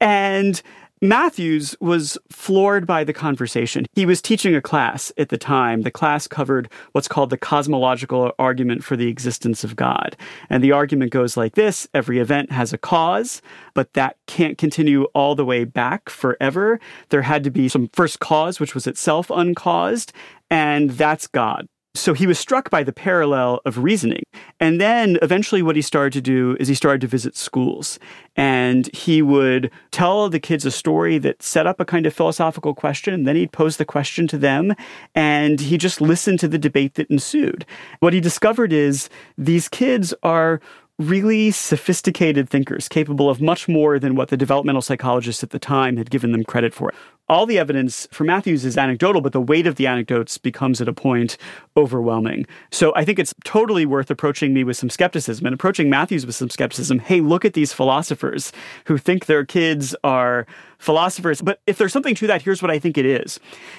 [0.00, 0.60] And
[1.00, 3.86] Matthews was floored by the conversation.
[3.94, 5.82] He was teaching a class at the time.
[5.82, 10.16] The class covered what's called the cosmological argument for the existence of God.
[10.50, 13.40] And the argument goes like this every event has a cause,
[13.74, 16.80] but that can't continue all the way back forever.
[17.10, 20.12] There had to be some first cause, which was itself uncaused,
[20.50, 21.68] and that's God.
[21.94, 24.22] So he was struck by the parallel of reasoning.
[24.60, 27.98] And then eventually, what he started to do is he started to visit schools.
[28.36, 32.74] And he would tell the kids a story that set up a kind of philosophical
[32.74, 33.14] question.
[33.14, 34.74] And then he'd pose the question to them.
[35.14, 37.64] And he just listened to the debate that ensued.
[38.00, 40.60] What he discovered is these kids are
[40.98, 45.96] really sophisticated thinkers capable of much more than what the developmental psychologists at the time
[45.96, 46.92] had given them credit for
[47.28, 50.88] all the evidence for Matthews is anecdotal, but the weight of the anecdotes becomes at
[50.88, 51.36] a point
[51.76, 52.46] overwhelming.
[52.70, 56.34] So I think it's totally worth approaching me with some skepticism and approaching Matthews with
[56.34, 56.98] some skepticism.
[56.98, 58.52] Hey, look at these philosophers
[58.86, 60.46] who think their kids are
[60.78, 61.42] philosophers.
[61.42, 63.38] But if there's something to that, here's what I think it is.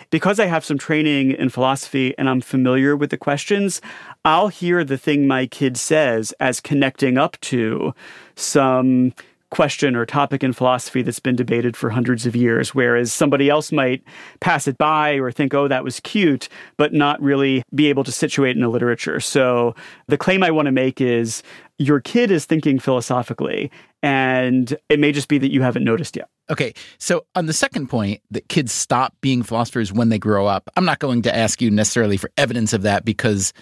[0.10, 3.82] Because I have some training in philosophy and I'm familiar with the questions,
[4.26, 7.94] I'll hear the thing my kid says as connecting up to
[8.36, 9.14] some
[9.52, 13.72] question or topic in philosophy that's been debated for hundreds of years, whereas somebody else
[13.72, 14.04] might
[14.40, 18.12] pass it by or think, oh, that was cute, but not really be able to
[18.12, 19.20] situate in the literature.
[19.20, 19.76] So
[20.08, 21.42] the claim I want to make is
[21.80, 23.72] your kid is thinking philosophically,
[24.04, 26.30] and it may just be that you haven't noticed yet.
[26.50, 26.74] Okay.
[26.98, 30.86] So, on the second point, that kids stop being philosophers when they grow up, I'm
[30.86, 33.54] not going to ask you necessarily for evidence of that because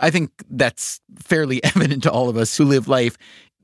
[0.00, 3.16] I think that's fairly evident to all of us who live life.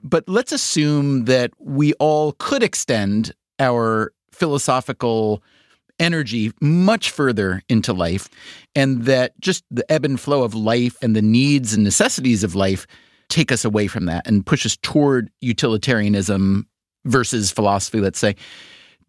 [0.03, 5.43] But let's assume that we all could extend our philosophical
[5.99, 8.29] energy much further into life,
[8.75, 12.55] and that just the ebb and flow of life and the needs and necessities of
[12.55, 12.87] life
[13.29, 16.67] take us away from that and push us toward utilitarianism
[17.05, 18.37] versus philosophy, let's say.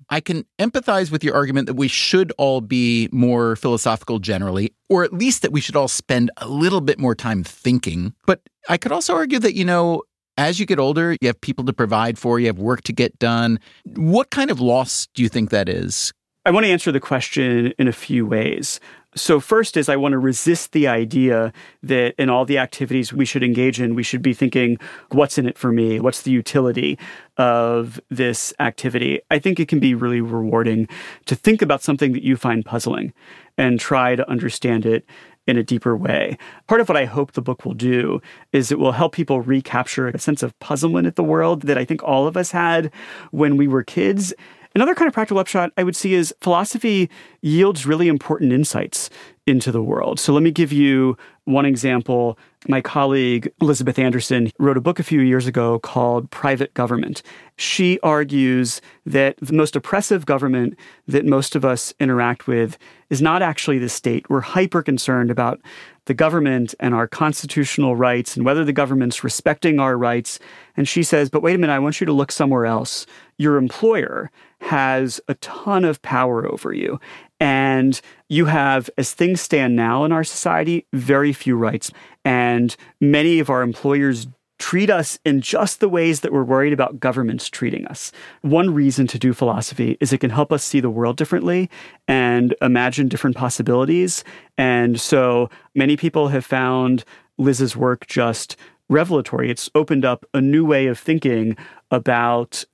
[0.10, 5.04] I can empathize with your argument that we should all be more philosophical generally, or
[5.04, 8.14] at least that we should all spend a little bit more time thinking.
[8.26, 10.04] But I could also argue that, you know,
[10.38, 13.18] as you get older, you have people to provide for, you have work to get
[13.20, 13.60] done.
[13.96, 16.14] What kind of loss do you think that is?
[16.46, 18.80] I want to answer the question in a few ways.
[19.16, 23.26] So, first is I want to resist the idea that in all the activities we
[23.26, 24.78] should engage in, we should be thinking,
[25.10, 26.00] what's in it for me?
[26.00, 27.00] What's the utility
[27.38, 29.20] of this activity?
[29.32, 30.88] I think it can be really rewarding
[31.26, 33.12] to think about something that you find puzzling
[33.58, 35.04] and try to understand it
[35.48, 36.38] in a deeper way.
[36.68, 38.22] Part of what I hope the book will do
[38.52, 41.86] is it will help people recapture a sense of puzzlement at the world that I
[41.86, 42.92] think all of us had
[43.32, 44.34] when we were kids.
[44.76, 47.10] Another kind of practical upshot I would see is philosophy
[47.42, 49.10] yields really important insights
[49.48, 50.20] into the world.
[50.20, 52.38] So let me give you one example.
[52.70, 57.24] My colleague Elizabeth Anderson wrote a book a few years ago called Private Government.
[57.56, 62.78] She argues that the most oppressive government that most of us interact with
[63.10, 64.30] is not actually the state.
[64.30, 65.62] We're hyper concerned about
[66.06, 70.38] the government and our constitutional rights and whether the government's respecting our rights.
[70.76, 73.06] And she says, but wait a minute, I want you to look somewhere else.
[73.38, 77.00] Your employer has a ton of power over you.
[77.40, 81.92] And you have, as things stand now in our society, very few rights.
[82.26, 84.28] And many of our employers
[84.60, 88.12] treat us in just the ways that we're worried about governments treating us.
[88.42, 91.70] One reason to do philosophy is it can help us see the world differently
[92.08, 94.24] and imagine different possibilities.
[94.58, 97.04] And so many people have found
[97.38, 98.56] Liz's work just
[98.90, 99.52] revelatory.
[99.52, 101.56] It's opened up a new way of thinking
[101.92, 102.66] about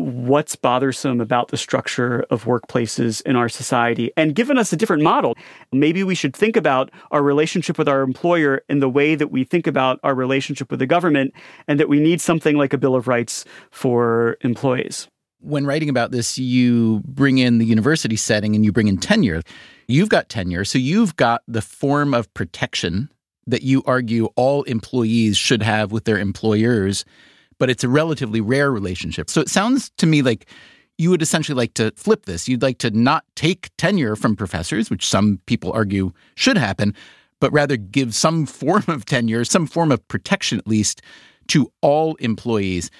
[0.00, 5.02] what's bothersome about the structure of workplaces in our society and given us a different
[5.02, 5.36] model.
[5.72, 9.44] Maybe we should think about our relationship with our employer in the way that we
[9.44, 11.34] think about our relationship with the government,
[11.68, 15.06] and that we need something like a Bill of Rights for employees.
[15.40, 19.42] When writing about this, you bring in the university setting and you bring in tenure.
[19.86, 23.10] You've got tenure, so you've got the form of protection
[23.46, 27.04] that you argue all employees should have with their employers
[27.60, 29.30] but it's a relatively rare relationship.
[29.30, 30.46] So it sounds to me like
[30.98, 32.48] you would essentially like to flip this.
[32.48, 36.94] You'd like to not take tenure from professors, which some people argue should happen,
[37.38, 41.02] but rather give some form of tenure, some form of protection at least,
[41.48, 42.90] to all employees.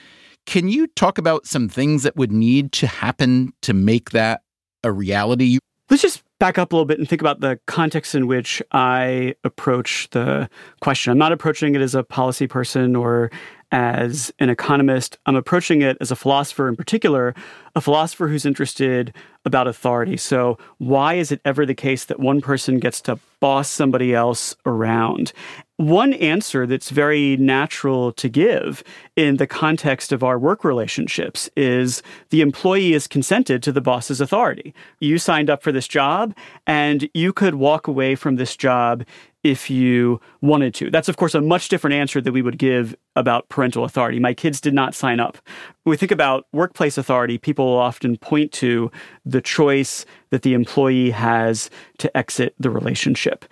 [0.47, 4.43] Can you talk about some things that would need to happen to make that
[4.85, 5.59] a reality?
[5.89, 9.35] Let's just back up a little bit and think about the context in which I
[9.45, 10.49] approach the
[10.81, 11.13] question.
[11.13, 13.31] I'm not approaching it as a policy person or
[13.73, 15.18] as an economist.
[15.27, 17.35] I'm approaching it as a philosopher in particular,
[17.75, 19.14] a philosopher who's interested
[19.45, 20.16] about authority.
[20.16, 24.55] So, why is it ever the case that one person gets to boss somebody else
[24.66, 25.33] around?
[25.77, 28.83] One answer that's very natural to give
[29.16, 34.21] in the context of our work relationships is the employee is consented to the boss's
[34.21, 34.75] authority.
[34.99, 39.05] You signed up for this job and you could walk away from this job
[39.43, 40.91] if you wanted to.
[40.91, 44.18] That's, of course, a much different answer that we would give about parental authority.
[44.18, 45.38] My kids did not sign up.
[45.82, 48.91] When we think about workplace authority, people often point to
[49.24, 53.45] the choice that the employee has to exit the relationship.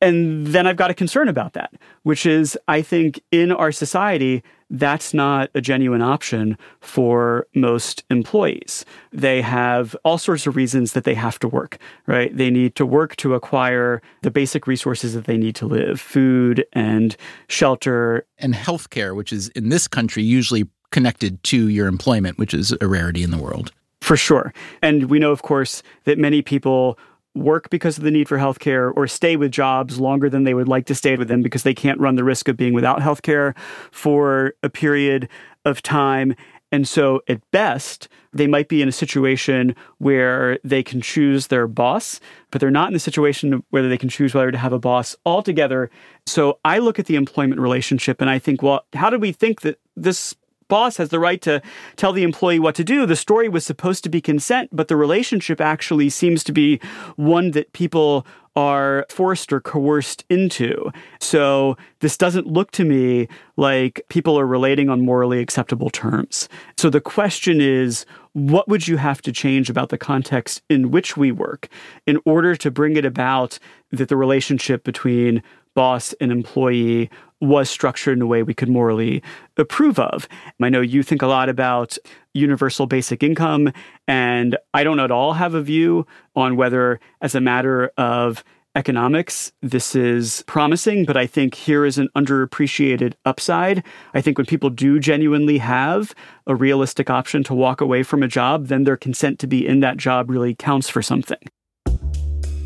[0.00, 4.42] And then I've got a concern about that, which is I think in our society,
[4.70, 8.84] that's not a genuine option for most employees.
[9.12, 12.36] They have all sorts of reasons that they have to work, right?
[12.36, 16.64] They need to work to acquire the basic resources that they need to live food
[16.74, 17.16] and
[17.48, 18.26] shelter.
[18.38, 22.86] And healthcare, which is in this country usually connected to your employment, which is a
[22.86, 23.72] rarity in the world.
[24.00, 24.52] For sure.
[24.80, 26.98] And we know, of course, that many people
[27.42, 30.68] work because of the need for healthcare or stay with jobs longer than they would
[30.68, 33.56] like to stay with them because they can't run the risk of being without healthcare
[33.90, 35.28] for a period
[35.64, 36.34] of time.
[36.70, 41.66] And so, at best, they might be in a situation where they can choose their
[41.66, 42.20] boss,
[42.50, 45.16] but they're not in the situation whether they can choose whether to have a boss
[45.24, 45.90] altogether.
[46.26, 49.62] So, I look at the employment relationship and I think, well, how did we think
[49.62, 50.34] that this
[50.68, 51.60] boss has the right to
[51.96, 53.06] tell the employee what to do.
[53.06, 56.80] The story was supposed to be consent, but the relationship actually seems to be
[57.16, 58.26] one that people
[58.58, 60.90] are forced or coerced into.
[61.20, 66.48] So this doesn't look to me like people are relating on morally acceptable terms.
[66.76, 71.16] So the question is, what would you have to change about the context in which
[71.16, 71.68] we work
[72.04, 73.60] in order to bring it about
[73.92, 75.40] that the relationship between
[75.78, 77.08] boss and employee
[77.40, 79.22] was structured in a way we could morally
[79.56, 80.26] approve of.
[80.60, 81.96] I know you think a lot about
[82.34, 83.72] universal basic income,
[84.08, 86.04] and I don't at all have a view
[86.34, 88.42] on whether, as a matter of
[88.74, 93.84] economics, this is promising, but I think here is an underappreciated upside.
[94.14, 96.12] I think when people do genuinely have
[96.48, 99.78] a realistic option to walk away from a job, then their consent to be in
[99.78, 101.38] that job really counts for something.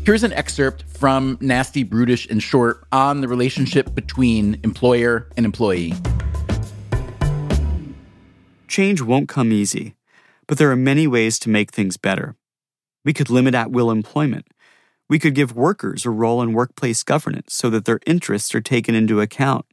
[0.05, 5.93] Here's an excerpt from Nasty, Brutish, and Short on the relationship between employer and employee.
[8.67, 9.95] Change won't come easy,
[10.45, 12.35] but there are many ways to make things better.
[13.05, 14.45] We could limit at will employment.
[15.07, 18.95] We could give workers a role in workplace governance so that their interests are taken
[18.95, 19.65] into account.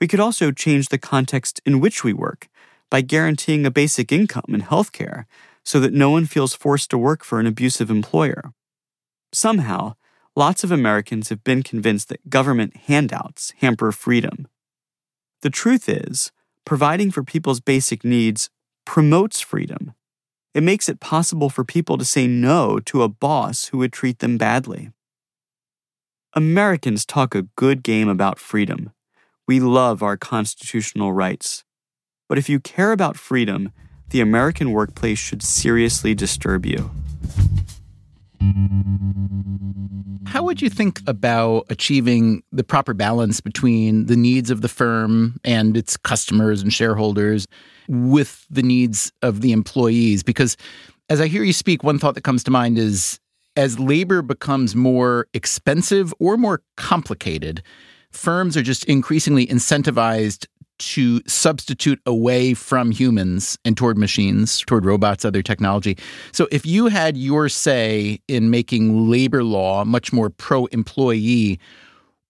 [0.00, 2.48] We could also change the context in which we work
[2.90, 5.26] by guaranteeing a basic income and health care
[5.62, 8.54] so that no one feels forced to work for an abusive employer.
[9.32, 9.94] Somehow,
[10.34, 14.48] lots of Americans have been convinced that government handouts hamper freedom.
[15.42, 16.32] The truth is,
[16.64, 18.50] providing for people's basic needs
[18.84, 19.94] promotes freedom.
[20.56, 24.20] it makes it possible for people to say no to a boss who would treat
[24.20, 24.90] them badly.
[26.32, 28.90] Americans talk a good game about freedom.
[29.46, 31.62] We love our constitutional rights.
[32.26, 33.70] But if you care about freedom,
[34.08, 36.90] the American workplace should seriously disturb you.
[40.26, 45.40] How would you think about achieving the proper balance between the needs of the firm
[45.44, 47.46] and its customers and shareholders
[47.88, 50.22] with the needs of the employees?
[50.22, 50.56] Because
[51.08, 53.20] as I hear you speak, one thought that comes to mind is
[53.56, 57.62] as labor becomes more expensive or more complicated,
[58.10, 60.46] firms are just increasingly incentivized
[60.78, 65.96] to substitute away from humans and toward machines, toward robots, other technology.
[66.32, 71.58] So if you had your say in making labor law much more pro employee,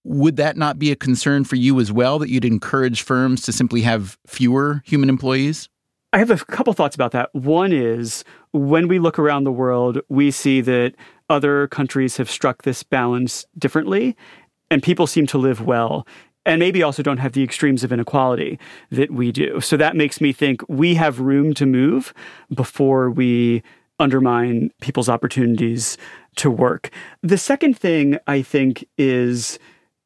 [0.05, 3.53] would that not be a concern for you as well that you'd encourage firms to
[3.53, 5.69] simply have fewer human employees?
[6.13, 7.35] I have a couple thoughts about that.
[7.35, 10.95] One is when we look around the world, we see that
[11.29, 14.17] other countries have struck this balance differently,
[14.71, 16.07] and people seem to live well.
[16.47, 18.59] And maybe also don't have the extremes of inequality
[18.91, 19.61] that we do.
[19.61, 22.15] So that makes me think we have room to move
[22.55, 23.63] before we
[23.99, 25.99] undermine people's opportunities
[26.37, 26.91] to work.
[27.23, 29.59] The second thing I think is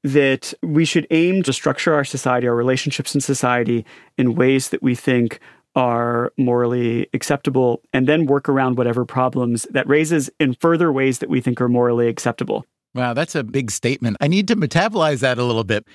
[0.03, 3.84] that we should aim to structure our society, our relationships in society,
[4.16, 5.41] in ways that we think
[5.76, 11.28] are morally acceptable and then work around whatever problems that raises in further ways that
[11.28, 12.64] we think are morally acceptable.
[12.95, 14.16] Wow, that's a big statement.
[14.20, 15.86] I need to metabolize that a little bit.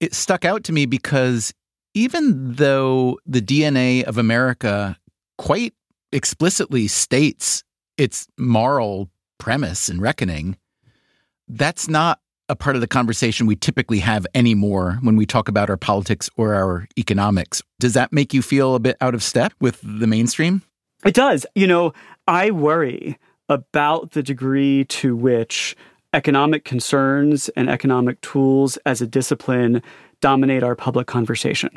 [0.00, 1.52] It stuck out to me because
[1.94, 4.98] even though the DNA of America
[5.38, 5.74] quite
[6.12, 7.62] explicitly states
[7.96, 10.56] its moral premise and reckoning,
[11.48, 15.70] that's not a part of the conversation we typically have anymore when we talk about
[15.70, 17.62] our politics or our economics.
[17.80, 20.62] Does that make you feel a bit out of step with the mainstream?
[21.04, 21.46] It does.
[21.54, 21.92] You know,
[22.26, 23.18] I worry
[23.48, 25.76] about the degree to which
[26.14, 29.82] economic concerns and economic tools as a discipline
[30.20, 31.70] dominate our public conversation.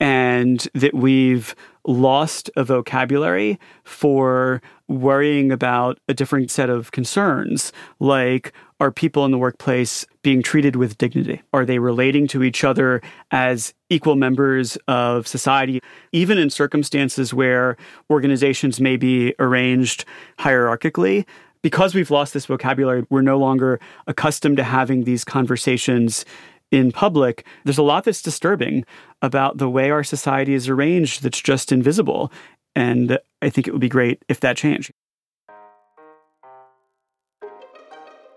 [0.00, 1.54] And that we've
[1.86, 9.32] lost a vocabulary for worrying about a different set of concerns, like are people in
[9.32, 11.42] the workplace being treated with dignity?
[11.52, 13.02] Are they relating to each other
[13.32, 15.80] as equal members of society,
[16.12, 17.76] even in circumstances where
[18.08, 20.04] organizations may be arranged
[20.38, 21.26] hierarchically?
[21.62, 26.24] Because we've lost this vocabulary, we're no longer accustomed to having these conversations
[26.70, 27.46] in public.
[27.64, 28.84] There's a lot that's disturbing
[29.22, 32.30] about the way our society is arranged that's just invisible.
[32.76, 34.92] And I think it would be great if that changed.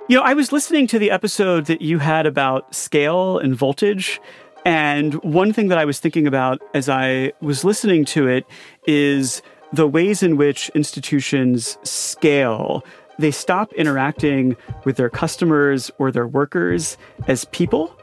[0.08, 4.20] You know, I was listening to the episode that you had about scale and voltage.
[4.66, 8.46] And one thing that I was thinking about as I was listening to it
[8.86, 9.42] is
[9.72, 12.84] the ways in which institutions scale.
[13.20, 16.98] They stop interacting with their customers or their workers
[17.28, 17.96] as people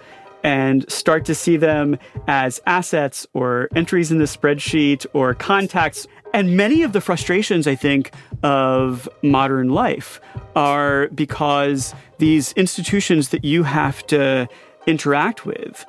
[0.44, 1.98] and start to see them
[2.28, 7.74] as assets or entries in the spreadsheet or contacts and many of the frustrations, I
[7.74, 10.20] think, of modern life
[10.54, 14.48] are because these institutions that you have to
[14.86, 15.86] interact with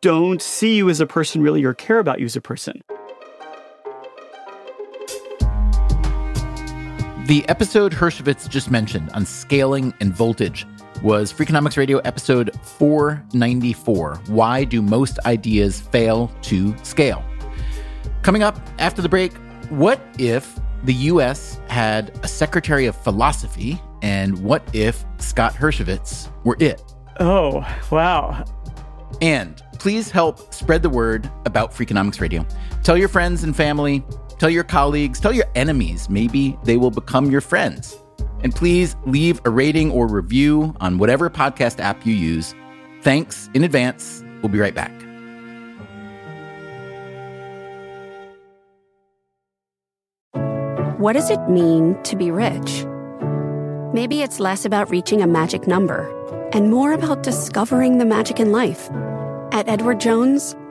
[0.00, 2.82] don't see you as a person really or care about you as a person.
[7.32, 10.66] The episode Hershovitz just mentioned on scaling and voltage
[11.02, 17.24] was Freakonomics Radio episode 494 Why Do Most Ideas Fail to Scale?
[18.20, 19.32] Coming up after the break,
[19.70, 26.58] what if the US had a Secretary of Philosophy, and what if Scott Hershovitz were
[26.60, 26.82] it?
[27.18, 28.44] Oh, wow.
[29.22, 32.46] And please help spread the word about Freakonomics Radio.
[32.82, 34.04] Tell your friends and family,
[34.42, 36.10] tell your colleagues, tell your enemies.
[36.10, 37.96] Maybe they will become your friends.
[38.42, 42.52] And please leave a rating or review on whatever podcast app you use.
[43.02, 44.24] Thanks in advance.
[44.42, 44.90] We'll be right back.
[50.98, 52.84] What does it mean to be rich?
[53.94, 56.10] Maybe it's less about reaching a magic number
[56.52, 58.90] and more about discovering the magic in life.
[59.52, 60.56] At Edward Jones,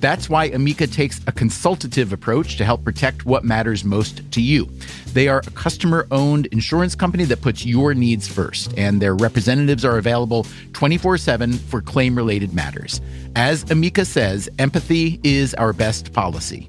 [0.00, 4.68] That's why Amica takes a consultative approach to help protect what matters most to you.
[5.12, 9.84] They are a customer owned insurance company that puts your needs first, and their representatives
[9.84, 13.00] are available 24 7 for claim related matters.
[13.34, 16.68] As Amica says, empathy is our best policy.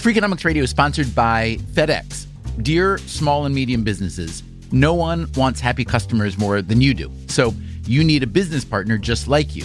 [0.00, 2.26] Freakonomics Radio is sponsored by FedEx.
[2.62, 4.42] Dear small and medium businesses,
[4.72, 7.12] no one wants happy customers more than you do.
[7.26, 7.52] So,
[7.86, 9.64] you need a business partner just like you,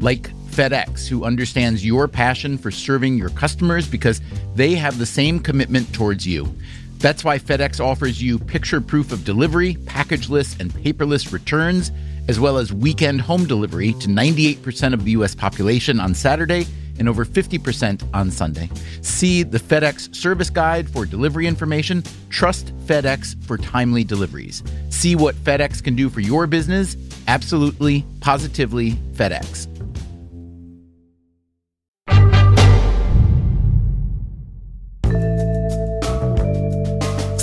[0.00, 4.20] like FedEx, who understands your passion for serving your customers because
[4.54, 6.52] they have the same commitment towards you.
[6.98, 11.92] That's why FedEx offers you picture proof of delivery, packageless and paperless returns,
[12.28, 15.34] as well as weekend home delivery to 98% of the U.S.
[15.34, 16.66] population on Saturday
[16.98, 18.70] and over 50% on Sunday.
[19.02, 22.02] See the FedEx service guide for delivery information.
[22.30, 24.62] Trust FedEx for timely deliveries.
[24.88, 26.96] See what FedEx can do for your business.
[27.26, 29.68] Absolutely, positively FedEx.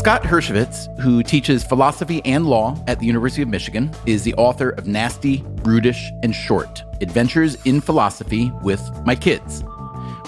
[0.03, 4.71] Scott Hershovitz, who teaches philosophy and law at the University of Michigan, is the author
[4.71, 9.63] of Nasty, Brutish, and Short Adventures in Philosophy with My Kids.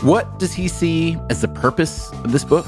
[0.02, 2.66] What does he see as the purpose of this book?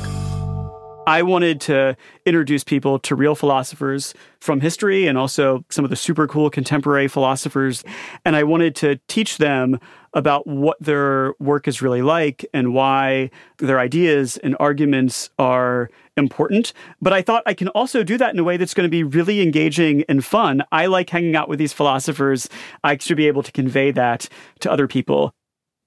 [1.08, 1.96] I wanted to
[2.26, 7.08] introduce people to real philosophers from history and also some of the super cool contemporary
[7.08, 7.86] philosophers.
[8.26, 9.80] And I wanted to teach them
[10.14, 16.74] about what their work is really like and why their ideas and arguments are important.
[17.02, 19.04] But I thought I can also do that in a way that's going to be
[19.06, 20.62] really engaging and fun.
[20.74, 22.50] I like hanging out with these philosophers.
[22.84, 24.28] I should be able to convey that
[24.60, 25.34] to other people.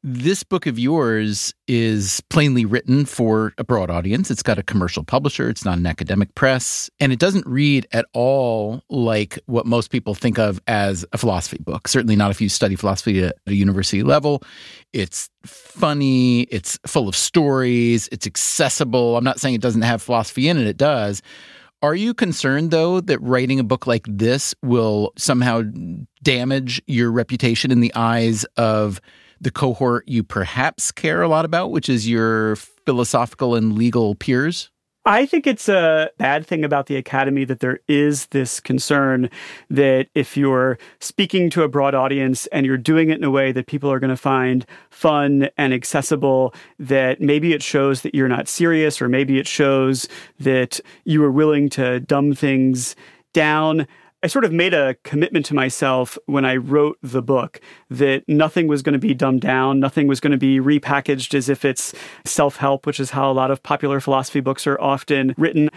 [0.03, 4.30] This book of yours is plainly written for a broad audience.
[4.30, 8.07] It's got a commercial publisher, it's not an academic press, and it doesn't read at
[8.14, 11.86] all like what most people think of as a philosophy book.
[11.86, 14.42] Certainly not if you study philosophy at a university level.
[14.94, 19.18] It's funny, it's full of stories, it's accessible.
[19.18, 21.20] I'm not saying it doesn't have philosophy in it, it does.
[21.82, 25.62] Are you concerned, though, that writing a book like this will somehow
[26.22, 28.98] damage your reputation in the eyes of
[29.41, 34.70] the cohort you perhaps care a lot about, which is your philosophical and legal peers?
[35.07, 39.30] I think it's a bad thing about the Academy that there is this concern
[39.70, 43.51] that if you're speaking to a broad audience and you're doing it in a way
[43.51, 48.28] that people are going to find fun and accessible, that maybe it shows that you're
[48.28, 50.07] not serious, or maybe it shows
[50.38, 52.95] that you are willing to dumb things
[53.32, 53.86] down.
[54.22, 57.58] I sort of made a commitment to myself when I wrote the book
[57.88, 61.48] that nothing was going to be dumbed down, nothing was going to be repackaged as
[61.48, 61.94] if it's
[62.26, 65.70] self help, which is how a lot of popular philosophy books are often written.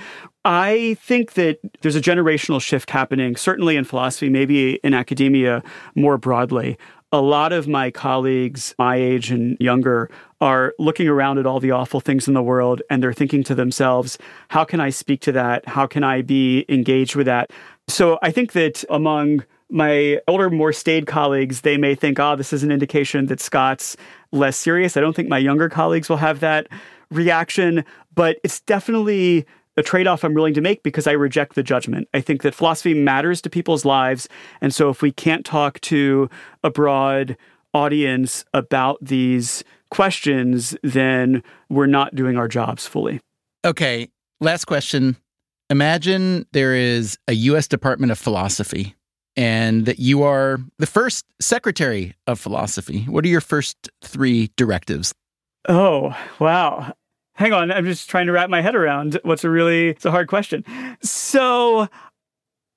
[0.44, 5.64] I think that there's a generational shift happening, certainly in philosophy, maybe in academia
[5.96, 6.78] more broadly.
[7.14, 10.10] A lot of my colleagues, my age and younger,
[10.42, 13.56] are looking around at all the awful things in the world and they're thinking to
[13.56, 14.18] themselves,
[14.50, 15.66] how can I speak to that?
[15.66, 17.52] How can I be engaged with that?
[17.88, 22.54] So I think that among my older, more staid colleagues, they may think, oh, this
[22.54, 23.98] is an indication that Scott's
[24.32, 24.96] less serious.
[24.96, 26.68] I don't think my younger colleagues will have that
[27.10, 31.64] reaction, but it's definitely a trade off I'm willing to make because I reject the
[31.64, 32.08] judgment.
[32.14, 34.30] I think that philosophy matters to people's lives.
[34.62, 36.30] And so if we can't talk to
[36.64, 37.36] a broad
[37.74, 43.20] audience about these questions, then we're not doing our jobs fully.
[43.66, 44.10] Okay.
[44.40, 45.16] Last question.
[45.74, 47.68] Imagine there is a U.S.
[47.68, 48.94] Department of Philosophy
[49.36, 53.06] and that you are the first secretary of philosophy.
[53.06, 55.16] What are your first three directives?
[55.68, 56.94] Oh, wow.
[57.34, 60.12] Hang on, I'm just trying to wrap my head around what's a really it's a
[60.12, 60.64] hard question.
[61.02, 61.88] So,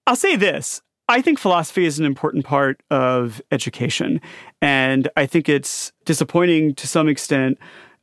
[0.07, 0.81] I'll say this.
[1.07, 4.23] I think philosophy is an important part of education,
[4.63, 7.59] and I think it's disappointing to some extent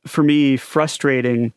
[0.06, 1.52] for me, frustrating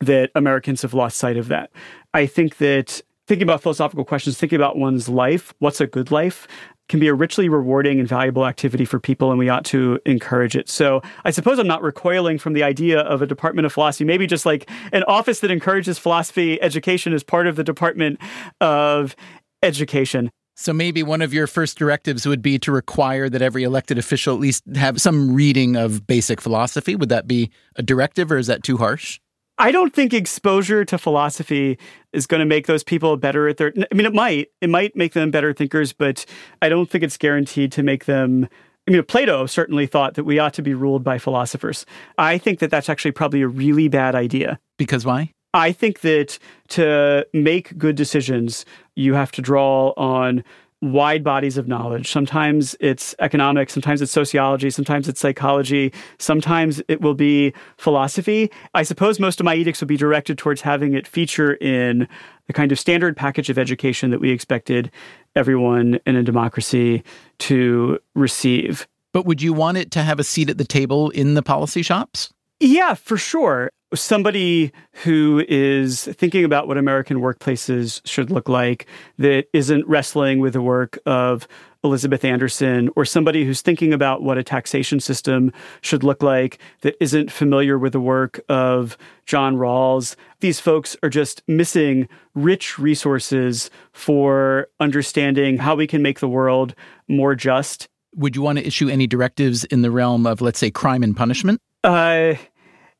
[0.00, 1.70] that Americans have lost sight of that.
[2.14, 6.46] I think that thinking about philosophical questions, thinking about one's life, what's a good life,
[6.88, 10.54] can be a richly rewarding and valuable activity for people, and we ought to encourage
[10.54, 10.68] it.
[10.68, 14.26] So I suppose I'm not recoiling from the idea of a department of philosophy, maybe
[14.26, 18.20] just like an office that encourages philosophy education as part of the Department
[18.60, 19.16] of
[19.62, 20.30] Education.
[20.54, 24.34] So maybe one of your first directives would be to require that every elected official
[24.34, 26.94] at least have some reading of basic philosophy.
[26.94, 29.18] Would that be a directive or is that too harsh?
[29.58, 31.78] I don't think exposure to philosophy
[32.12, 33.72] is going to make those people better at their.
[33.76, 34.50] I mean, it might.
[34.60, 36.26] It might make them better thinkers, but
[36.60, 38.48] I don't think it's guaranteed to make them.
[38.86, 41.86] I mean, Plato certainly thought that we ought to be ruled by philosophers.
[42.18, 44.58] I think that that's actually probably a really bad idea.
[44.78, 45.32] Because why?
[45.54, 46.38] I think that
[46.68, 50.44] to make good decisions, you have to draw on
[50.82, 52.10] wide bodies of knowledge.
[52.10, 58.50] Sometimes it's economics, sometimes it's sociology, sometimes it's psychology, sometimes it will be philosophy.
[58.74, 62.06] I suppose most of my edicts would be directed towards having it feature in
[62.46, 64.90] the kind of standard package of education that we expected
[65.34, 67.02] everyone in a democracy
[67.38, 68.86] to receive.
[69.12, 71.82] But would you want it to have a seat at the table in the policy
[71.82, 72.32] shops?
[72.60, 73.70] Yeah, for sure.
[73.96, 74.72] Somebody
[75.02, 78.86] who is thinking about what American workplaces should look like
[79.18, 81.48] that isn't wrestling with the work of
[81.82, 86.96] Elizabeth Anderson, or somebody who's thinking about what a taxation system should look like that
[87.00, 90.16] isn't familiar with the work of John Rawls.
[90.40, 96.74] These folks are just missing rich resources for understanding how we can make the world
[97.08, 97.88] more just.
[98.16, 101.16] Would you want to issue any directives in the realm of, let's say, crime and
[101.16, 101.60] punishment?
[101.84, 102.34] Uh,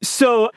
[0.02, 0.50] so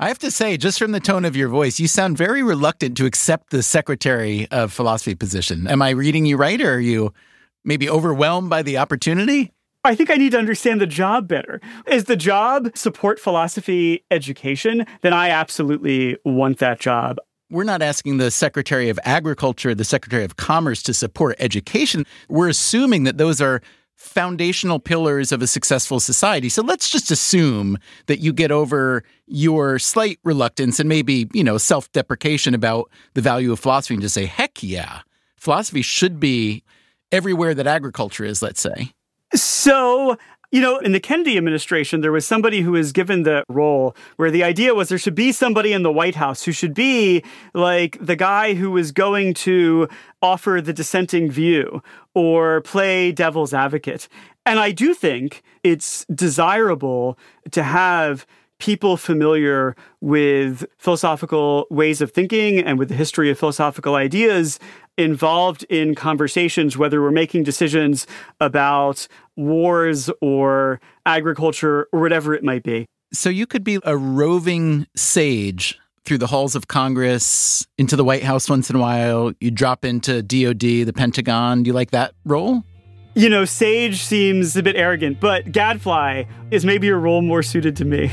[0.00, 2.96] I have to say, just from the tone of your voice, you sound very reluctant
[2.98, 5.66] to accept the Secretary of Philosophy position.
[5.66, 7.12] Am I reading you right, or are you
[7.64, 9.52] maybe overwhelmed by the opportunity?
[9.82, 11.60] I think I need to understand the job better.
[11.88, 14.86] Is the job support philosophy education?
[15.00, 17.16] Then I absolutely want that job.
[17.50, 22.06] We're not asking the Secretary of Agriculture, the Secretary of Commerce to support education.
[22.28, 23.62] We're assuming that those are
[23.98, 26.48] foundational pillars of a successful society.
[26.48, 27.76] So let's just assume
[28.06, 33.20] that you get over your slight reluctance and maybe, you know, self deprecation about the
[33.20, 35.00] value of philosophy and just say, heck yeah,
[35.36, 36.62] philosophy should be
[37.10, 38.92] everywhere that agriculture is, let's say.
[39.34, 40.16] So
[40.50, 44.30] you know, in the Kennedy administration, there was somebody who was given the role where
[44.30, 47.22] the idea was there should be somebody in the White House who should be
[47.52, 49.88] like the guy who was going to
[50.22, 51.82] offer the dissenting view
[52.14, 54.08] or play devil's advocate.
[54.46, 57.18] And I do think it's desirable
[57.50, 58.26] to have
[58.58, 64.58] people familiar with philosophical ways of thinking and with the history of philosophical ideas
[64.98, 68.06] involved in conversations, whether we're making decisions
[68.40, 72.84] about wars or agriculture or whatever it might be.
[73.12, 78.22] So you could be a roving sage through the halls of Congress, into the White
[78.22, 79.32] House once in a while.
[79.40, 81.62] You drop into DOD, the Pentagon.
[81.62, 82.64] Do you like that role?
[83.14, 87.76] You know, sage seems a bit arrogant, but gadfly is maybe a role more suited
[87.76, 88.10] to me.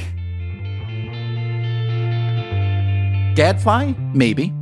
[3.35, 3.93] Gadfly?
[4.13, 4.53] Maybe.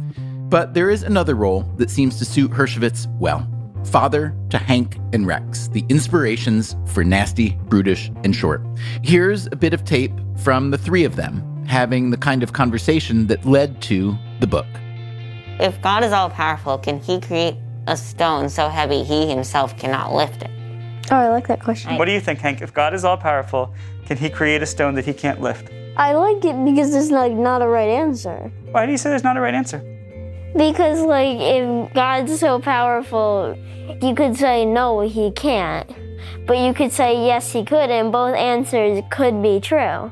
[0.53, 3.49] But there is another role that seems to suit Hershovitz well
[3.85, 8.61] father to Hank and Rex, the inspirations for Nasty, Brutish, and Short.
[9.01, 13.25] Here's a bit of tape from the three of them having the kind of conversation
[13.27, 14.67] that led to the book.
[15.59, 17.55] If God is all powerful, can he create
[17.87, 20.51] a stone so heavy he himself cannot lift it?
[21.09, 21.97] Oh, I like that question.
[21.97, 22.61] What do you think, Hank?
[22.61, 23.73] If God is all powerful,
[24.05, 25.71] can he create a stone that he can't lift?
[25.97, 28.51] I like it because there's like not a right answer.
[28.69, 29.89] Why do you say there's not a right answer?
[30.55, 33.57] Because like if God's so powerful,
[34.01, 35.89] you could say no, he can't.
[36.45, 40.11] But you could say yes, he could, and both answers could be true.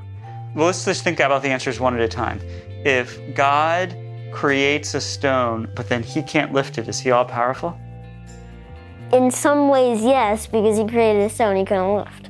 [0.55, 2.39] Well, let's just think about the answers one at a time.
[2.85, 3.95] If God
[4.31, 7.77] creates a stone, but then he can't lift it, is he all powerful?
[9.13, 12.29] In some ways, yes, because he created a stone he couldn't lift.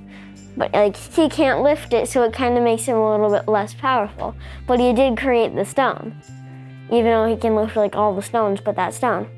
[0.58, 3.48] But like he can't lift it, so it kind of makes him a little bit
[3.48, 4.36] less powerful.
[4.68, 6.20] But he did create the stone,
[6.92, 9.30] even though he can lift like all the stones, but that stone.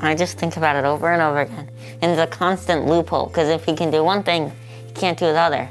[0.00, 1.70] I just think about it over and over again.
[2.00, 4.52] And it's a constant loophole because if he can do one thing,
[4.86, 5.68] he can't do the other.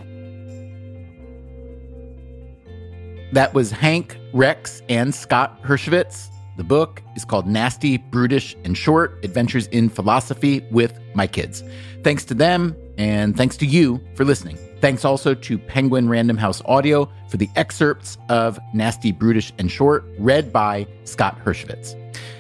[3.33, 6.27] That was Hank, Rex, and Scott Hershovitz.
[6.57, 11.63] The book is called Nasty, Brutish, and Short Adventures in Philosophy with My Kids.
[12.03, 14.57] Thanks to them, and thanks to you for listening.
[14.81, 20.03] Thanks also to Penguin Random House Audio for the excerpts of Nasty, Brutish, and Short,
[20.17, 21.95] read by Scott Hershovitz.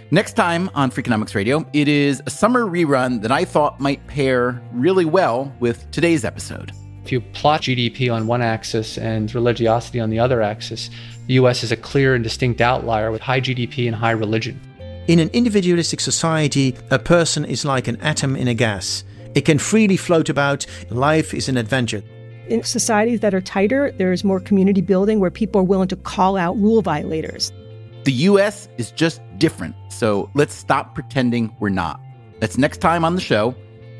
[0.09, 4.59] Next time on Freakonomics Radio, it is a summer rerun that I thought might pair
[4.73, 6.71] really well with today's episode.
[7.05, 10.89] If you plot GDP on one axis and religiosity on the other axis,
[11.27, 14.59] the US is a clear and distinct outlier with high GDP and high religion.
[15.07, 19.03] In an individualistic society, a person is like an atom in a gas.
[19.35, 20.65] It can freely float about.
[20.89, 22.01] Life is an adventure.
[22.51, 25.95] In societies that are tighter, there is more community building where people are willing to
[25.95, 27.53] call out rule violators.
[28.03, 32.01] The US is just different, so let's stop pretending we're not.
[32.41, 33.55] That's next time on the show.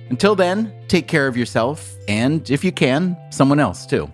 [0.10, 4.12] Until then, take care of yourself, and if you can, someone else too.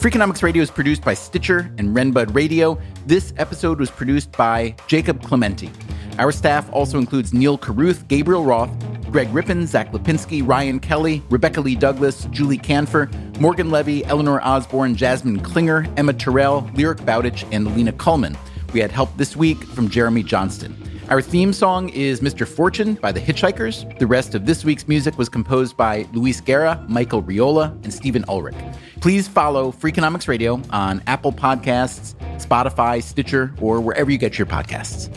[0.00, 2.80] Freakonomics Radio is produced by Stitcher and Renbud Radio.
[3.06, 5.70] This episode was produced by Jacob Clementi.
[6.18, 8.70] Our staff also includes Neal Carruth, Gabriel Roth,
[9.10, 14.94] Greg Rippin, Zach Lipinski, Ryan Kelly, Rebecca Lee Douglas, Julie Kanfer, Morgan Levy, Eleanor Osborne,
[14.94, 18.36] Jasmine Klinger, Emma Tyrrell, Lyric Bowditch, and Lena Kuhlman.
[18.72, 20.76] We had help this week from Jeremy Johnston.
[21.08, 22.46] Our theme song is Mr.
[22.46, 23.98] Fortune by the Hitchhikers.
[23.98, 28.24] The rest of this week's music was composed by Luis Guerra, Michael Riola, and Stephen
[28.28, 28.54] Ulrich.
[29.00, 35.10] Please follow Freakonomics Radio on Apple Podcasts, Spotify, Stitcher, or wherever you get your podcasts.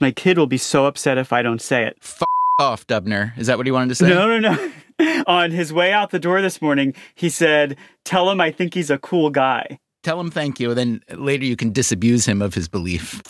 [0.00, 1.98] My kid will be so upset if I don't say it.
[2.02, 2.22] F
[2.58, 3.36] off, Dubner.
[3.38, 4.08] Is that what he wanted to say?
[4.08, 5.22] No, no, no.
[5.26, 8.90] On his way out the door this morning, he said, Tell him I think he's
[8.90, 9.78] a cool guy.
[10.02, 13.22] Tell him thank you, then later you can disabuse him of his belief.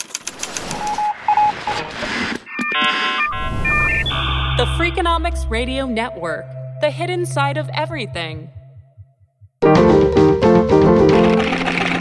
[4.57, 6.45] The Freakonomics Radio Network,
[6.81, 8.49] the hidden side of everything.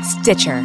[0.02, 0.64] Stitcher.